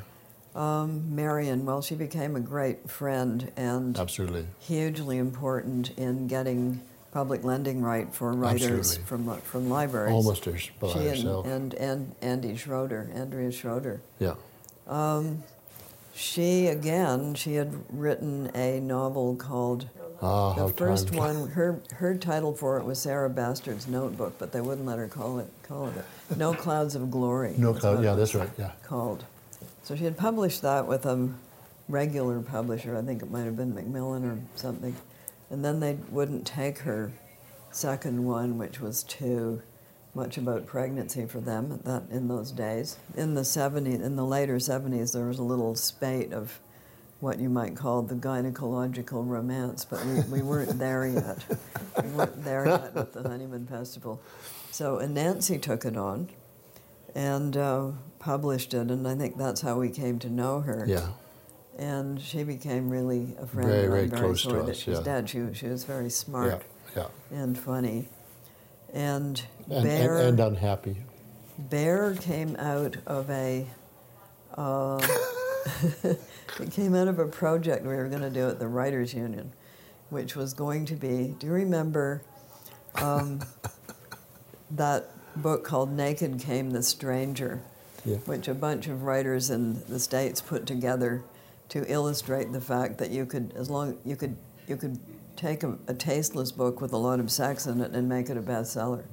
[0.56, 4.48] Um, Marian, well, she became a great friend and absolutely.
[4.60, 6.82] hugely important in getting
[7.14, 9.06] public lending right for writers Absolutely.
[9.06, 10.14] from from libraries.
[10.14, 11.46] Almost her, by she and, herself.
[11.48, 14.02] and and Andy Schroeder, Andrea Schroeder.
[14.20, 14.34] yeah.
[16.14, 19.88] She again, she had written a novel called
[20.22, 24.52] Ah, how The first one, her her title for it was Sarah Bastard's Notebook, but
[24.52, 25.94] they wouldn't let her call it call it.
[26.30, 26.38] it.
[26.38, 27.56] No Clouds of Glory.
[27.58, 27.96] No was cloud.
[27.98, 28.50] what Yeah, that's right.
[28.58, 28.72] Yeah.
[28.84, 29.24] Called.
[29.84, 31.30] So she had published that with a
[31.88, 32.98] regular publisher.
[32.98, 34.96] I think it might have been Macmillan or something,
[35.50, 37.12] and then they wouldn't take her
[37.72, 39.62] second one, which was too
[40.14, 42.98] much about pregnancy for them that in those days.
[43.16, 46.60] In the 70s, in the later 70s, there was a little spate of
[47.20, 51.44] what you might call the gynecological romance, but we, we weren't there yet.
[52.02, 54.22] We weren't there yet with the Honeymoon Festival.
[54.72, 56.30] So and Nancy took it on
[57.14, 60.86] and uh, published it, and I think that's how we came to know her.
[60.88, 61.10] Yeah.
[61.78, 63.70] And she became really a friend.
[63.70, 65.04] Very, very very close to us, she's yeah.
[65.04, 65.30] dead.
[65.30, 66.62] She, she was very smart
[66.96, 67.08] Yeah.
[67.32, 67.38] Yeah.
[67.42, 68.10] and funny.
[68.94, 70.98] And, And, and, and unhappy.
[71.58, 73.68] Bear came out of a
[74.58, 75.06] uh,
[76.04, 79.54] it came out of a project we were going to do at the Writers Union,
[80.10, 81.36] which was going to be.
[81.40, 82.24] Do you remember
[82.96, 83.42] um,
[84.72, 87.62] that book called "Naked Came the Stranger"?
[88.06, 88.16] Yeah.
[88.18, 91.22] which a bunch of writers in the states put together
[91.68, 94.38] to illustrate the fact that you could, as long you could,
[94.68, 94.98] you could
[95.36, 98.38] take a, a tasteless book with a lot of sex in it and make it
[98.38, 99.04] a bestseller.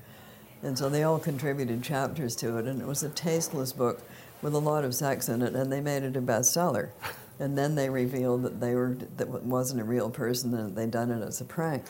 [0.63, 4.03] And so they all contributed chapters to it, and it was a tasteless book
[4.43, 6.91] with a lot of sex in it, and they made it a bestseller.
[7.39, 10.75] And then they revealed that they were that it wasn't a real person, and that
[10.75, 11.85] they'd done it as a prank.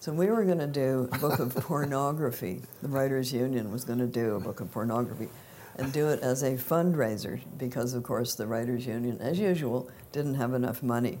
[0.00, 2.60] So we were going to do a book of pornography.
[2.82, 5.28] The Writers Union was going to do a book of pornography
[5.76, 10.34] and do it as a fundraiser because, of course, the Writers Union, as usual, didn't
[10.34, 11.20] have enough money.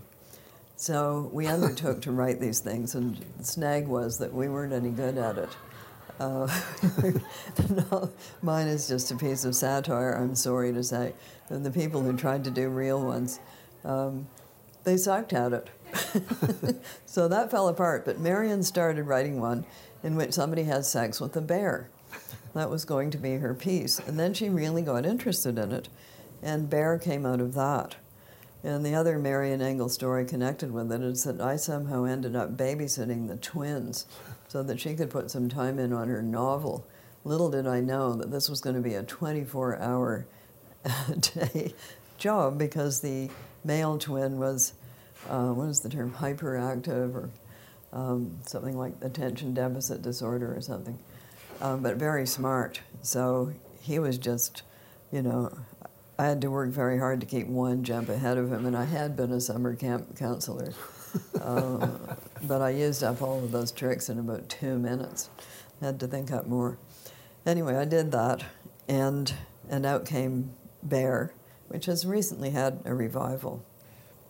[0.76, 4.90] So we undertook to write these things, and the snag was that we weren't any
[4.90, 5.50] good at it.
[6.22, 6.48] Uh,
[8.42, 11.14] mine is just a piece of satire, I'm sorry to say.
[11.48, 13.40] And the people who tried to do real ones,
[13.84, 14.28] um,
[14.84, 15.70] they sucked at it.
[17.06, 18.04] so that fell apart.
[18.04, 19.66] But Marian started writing one
[20.04, 21.90] in which somebody has sex with a bear.
[22.54, 23.98] That was going to be her piece.
[23.98, 25.88] And then she really got interested in it,
[26.40, 27.96] and Bear came out of that.
[28.62, 32.56] And the other Marian Engel story connected with it is that I somehow ended up
[32.56, 34.06] babysitting the twins
[34.52, 36.84] so that she could put some time in on her novel.
[37.24, 40.26] Little did I know that this was going to be a 24 hour
[41.34, 41.72] day
[42.18, 43.30] job because the
[43.64, 44.74] male twin was,
[45.30, 47.30] uh, what is the term, hyperactive or
[47.94, 50.98] um, something like attention deficit disorder or something,
[51.62, 52.82] um, but very smart.
[53.00, 54.60] So he was just,
[55.10, 55.56] you know,
[56.18, 58.84] I had to work very hard to keep one jump ahead of him, and I
[58.84, 60.74] had been a summer camp counselor.
[61.40, 61.88] Uh,
[62.42, 65.28] but I used up all of those tricks in about two minutes.
[65.80, 66.78] Had to think up more.
[67.44, 68.44] Anyway, I did that,
[68.88, 69.32] and
[69.68, 70.52] and out came
[70.82, 71.32] Bear,
[71.68, 73.64] which has recently had a revival.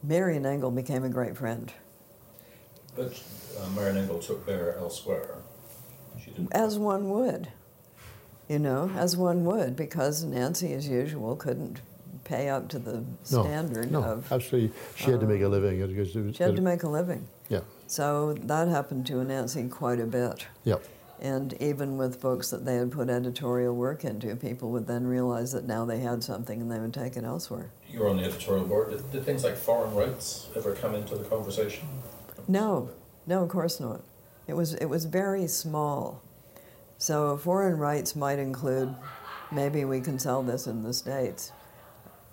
[0.02, 1.72] Marian Engel became a great friend,
[2.96, 3.22] But
[3.60, 5.36] uh, Marian Engel took Bear elsewhere.
[6.50, 7.48] As one would,
[8.48, 11.82] you know, as one would, because Nancy, as usual, couldn't
[12.24, 14.32] pay up to the standard no, of.
[14.32, 14.72] absolutely.
[14.96, 15.86] She had to make a um, living.
[15.86, 17.26] Because it was, She had to make a living.
[17.48, 17.60] Yeah.
[17.86, 20.46] So that happened to Nancy quite a bit.
[20.64, 20.76] Yeah.
[21.20, 25.52] And even with books that they had put editorial work into, people would then realize
[25.52, 27.70] that now they had something and they would take it elsewhere.
[27.88, 28.90] You were on the editorial board.
[28.90, 31.86] Did, did things like foreign rights ever come into the conversation?
[32.48, 32.90] No,
[33.26, 34.00] no, of course not.
[34.48, 36.22] It was it was very small.
[36.98, 38.94] So foreign rights might include
[39.52, 41.52] maybe we can sell this in the states.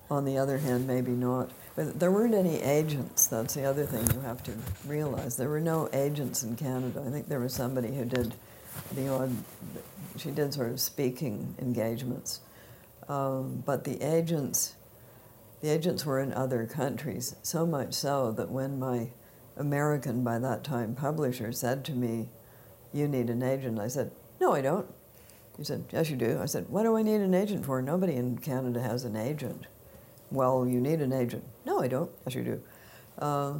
[0.10, 1.52] On the other hand, maybe not.
[1.76, 3.28] But there weren't any agents.
[3.28, 4.54] That's the other thing you have to
[4.86, 5.38] realize.
[5.38, 7.04] There were no agents in Canada.
[7.06, 8.34] I think there was somebody who did
[8.94, 9.36] the odd.
[10.18, 12.42] She did sort of speaking engagements,
[13.08, 14.76] um, but the agents,
[15.62, 17.36] the agents were in other countries.
[17.44, 19.12] So much so that when my
[19.56, 22.30] American, by that time, publisher said to me,
[22.92, 23.80] You need an agent.
[23.80, 24.88] I said, No, I don't.
[25.58, 26.40] He said, Yes, you do.
[26.42, 27.82] I said, What do I need an agent for?
[27.82, 29.68] Nobody in Canada has an agent.
[30.32, 31.44] Well, you need an agent.
[31.66, 32.10] No, I don't.
[32.26, 32.62] Yes, you do.
[33.18, 33.54] Uh,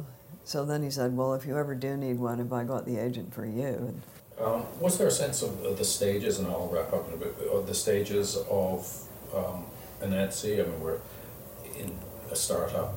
[0.44, 2.98] so then he said, Well, if you ever do need one, have I got the
[2.98, 3.66] agent for you?
[3.66, 4.02] And
[4.40, 7.16] Um, was there a sense of uh, the stages, and I'll wrap up in a
[7.18, 9.66] bit, of the stages of um,
[10.02, 10.60] Anansi?
[10.60, 10.98] I mean, we're
[11.78, 11.92] in
[12.30, 12.94] a startup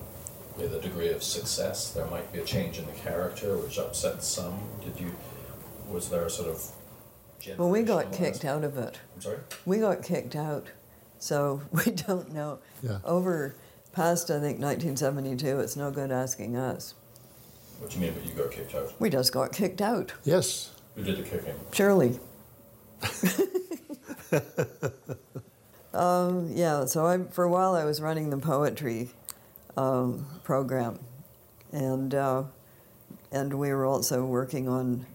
[0.57, 1.91] with a degree of success.
[1.91, 4.59] There might be a change in the character, which upsets some.
[4.83, 5.11] Did you,
[5.89, 6.71] was there a sort of
[7.57, 8.99] well, we got kicked out of it.
[9.15, 9.37] I'm sorry?
[9.65, 10.67] We got kicked out.
[11.19, 12.59] So we don't know.
[12.81, 12.99] Yeah.
[13.03, 13.55] Over
[13.93, 16.95] past, I think, 1972, it's no good asking us.
[17.79, 18.93] What do you mean, but you got kicked out?
[18.99, 20.13] We just got kicked out.
[20.23, 20.71] Yes.
[20.95, 21.55] Who did the kicking?
[21.71, 22.19] Shirley.
[25.93, 29.09] um, yeah, so I, for a while I was running the poetry
[29.75, 30.99] um, program,
[31.71, 32.43] and uh,
[33.31, 35.05] and we were also working on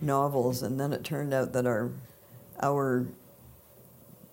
[0.00, 0.62] novels.
[0.62, 1.90] And then it turned out that our
[2.62, 3.06] our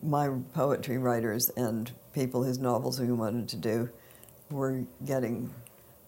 [0.04, 3.90] my poetry writers and people whose novels we wanted to do
[4.52, 5.54] were getting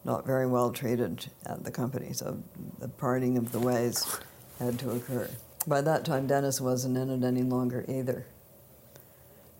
[0.03, 2.13] not very well treated at the company.
[2.13, 2.41] So
[2.79, 4.19] the parting of the ways
[4.59, 5.29] had to occur.
[5.67, 8.27] by that time, Dennis wasn't in it any longer either.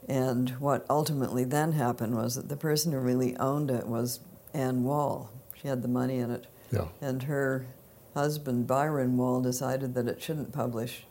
[0.08, 4.20] And what ultimately then happened was that the person who really owned it was
[4.54, 5.32] Anne Wall.
[5.60, 6.46] She had the money in it.
[6.72, 6.86] Yeah.
[7.02, 7.66] And her
[8.14, 11.06] husband, Byron Wall, decided that it shouldn't publish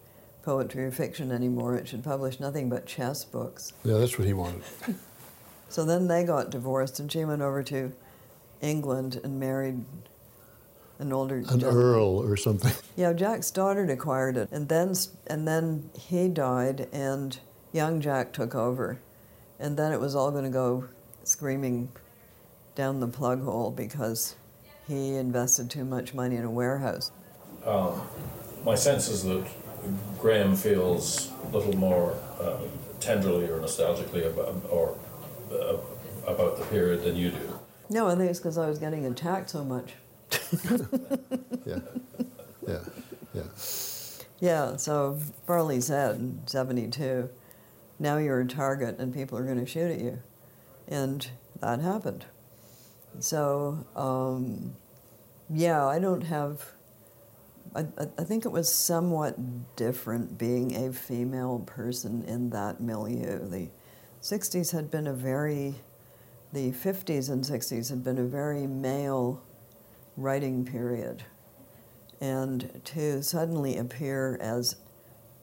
[0.44, 1.74] poetry or fiction anymore.
[1.76, 3.72] It should publish nothing but chess books.
[3.84, 4.62] Yeah, that's what he wanted.
[5.70, 7.92] So then they got divorced, and she went over to
[8.60, 9.84] England and married
[11.00, 11.76] an older An gentleman.
[11.76, 12.70] earl or something.
[12.96, 14.94] Yeah, Jack Stoddart acquired it, and then
[15.26, 17.36] and then he died, and
[17.72, 19.00] young Jack took over,
[19.58, 20.84] and then it was all going to go
[21.24, 21.88] screaming
[22.76, 24.36] down the plug hole because
[24.86, 27.10] he invested too much money in a warehouse.
[27.66, 28.00] Um,
[28.64, 29.44] my sense is that
[30.18, 32.58] Graeme feels a little more uh,
[33.00, 34.96] tenderly or nostalgically about, or
[35.52, 35.76] uh,
[36.26, 37.58] about the period than you do.
[37.90, 39.92] No, I think it's because I was getting attacked so much.
[41.66, 41.78] Yeah.
[42.68, 42.80] Yeah.
[43.32, 43.42] Yeah.
[44.40, 47.30] Yeah, so Farley said in 72,
[47.98, 50.18] now you're a target and people are going to shoot at you.
[50.86, 51.26] And
[51.60, 52.26] that happened.
[53.20, 54.74] So, um,
[55.48, 56.72] yeah, I don't have.
[57.74, 57.86] I,
[58.18, 59.36] I- think it was somewhat
[59.76, 63.38] different being a female person in that milieu.
[63.48, 63.68] The
[64.22, 65.74] 60s had been a very.
[66.52, 69.42] The 50s and 60s had been a very male
[70.16, 71.24] writing period
[72.20, 74.76] and to suddenly appear as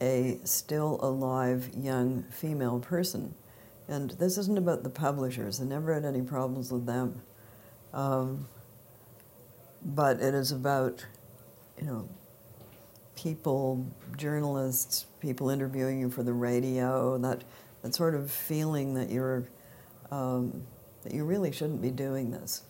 [0.00, 3.34] a still alive young female person.
[3.88, 7.22] And this isn't about the publishers, I never had any problems with them.
[7.92, 8.48] Um,
[9.84, 11.04] but it is about,
[11.78, 12.08] you know,
[13.16, 13.86] people,
[14.16, 17.44] journalists, people interviewing you for the radio, that,
[17.82, 19.44] that sort of feeling that you're,
[20.10, 20.62] um,
[21.02, 22.62] that you really shouldn't be doing this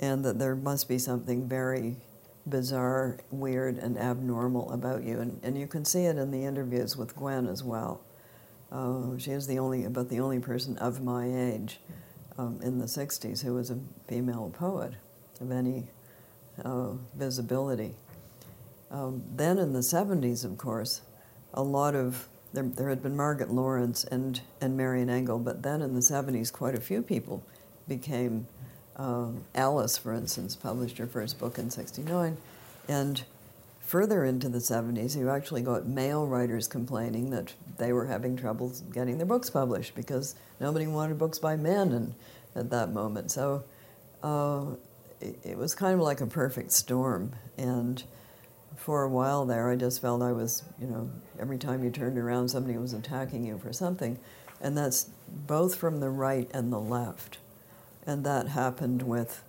[0.00, 1.96] and that there must be something very
[2.46, 5.20] bizarre, weird, and abnormal about you.
[5.20, 8.02] And, and you can see it in the interviews with Gwen as well.
[8.70, 11.78] Uh, she is the only, about the only person of my age
[12.36, 14.94] um, in the 60s who was a female poet
[15.40, 15.84] of any
[16.64, 17.94] uh, visibility.
[18.94, 21.00] Um, then in the 70s, of course,
[21.52, 25.82] a lot of there, there had been Margaret Laurence and, and Marian Engel, but then
[25.82, 27.42] in the 70s, quite a few people
[27.88, 28.46] became
[28.94, 32.36] um, Alice, for instance, published her first book in 69.
[32.88, 33.24] And
[33.80, 38.72] further into the 70s, you actually got male writers complaining that they were having trouble
[38.92, 42.14] getting their books published because nobody wanted books by men and,
[42.54, 43.32] at that moment.
[43.32, 43.64] So
[44.22, 44.66] uh,
[45.20, 47.32] it, it was kind of like a perfect storm.
[47.58, 48.04] And
[48.76, 52.18] for a while there, I just felt I was, you know, every time you turned
[52.18, 54.18] around, somebody was attacking you for something.
[54.60, 57.38] And that's both from the right and the left
[58.06, 59.42] and that happened with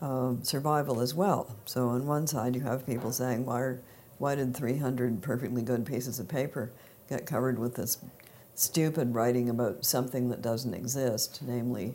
[0.00, 1.54] um, survival as well.
[1.64, 3.80] So on one side, you have people saying, "Why, are,
[4.18, 6.70] why did 300 perfectly good pieces of paper
[7.08, 7.98] get covered with this
[8.54, 11.94] stupid writing about something that doesn't exist, namely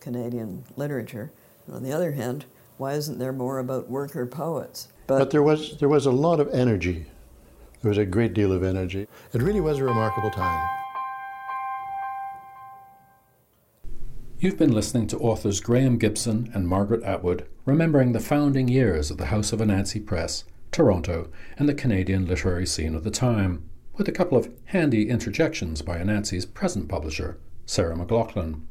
[0.00, 1.30] Canadian literature?"
[1.66, 2.44] And on the other hand,
[2.76, 4.88] why isn't there more about worker poets?
[5.08, 7.06] But there was there was a lot of energy.
[7.80, 9.08] There was a great deal of energy.
[9.32, 10.68] It really was a remarkable time.
[14.38, 19.16] You've been listening to authors Graeme Gibson and Margaret Atwood remembering the founding years of
[19.16, 24.08] the House of Anansi Press, Toronto, and the Canadian literary scene of the time, with
[24.08, 28.68] a couple of handy interjections by Anansi's present publisher, Sarah MacLachlan.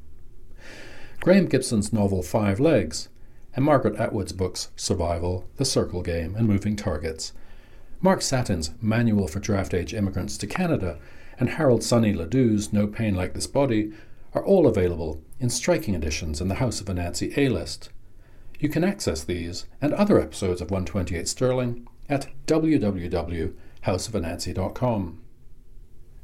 [1.19, 3.09] Graeme Gibson's novel Five Legs,
[3.57, 7.33] and Margaret Atwood's books Survival, The Circle Game, and Moving Targets,
[7.99, 10.99] Mark Satin's Manual for Draft Age Immigrants to Canada,
[11.39, 13.91] and Harold Sonny Ladoo's No Pain Like This Body
[14.35, 17.89] are all available in striking editions in the House of Anansi A list.
[18.59, 25.21] You can access these and other episodes of 128 Sterling at www.houseofanansi.com.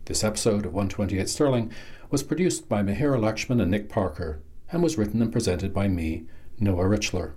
[0.05, 1.71] This episode of 128 Sterling
[2.11, 4.39] was produced by Mahira Lakshman and Nick Parker
[4.71, 6.25] and was written and presented by me,
[6.64, 7.34] Noah Richler.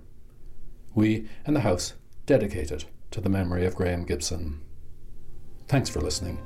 [0.95, 1.93] We and the House
[2.25, 4.61] dedicate it to the memory of Graeme Gibson.
[5.67, 6.39] Thanks for listening.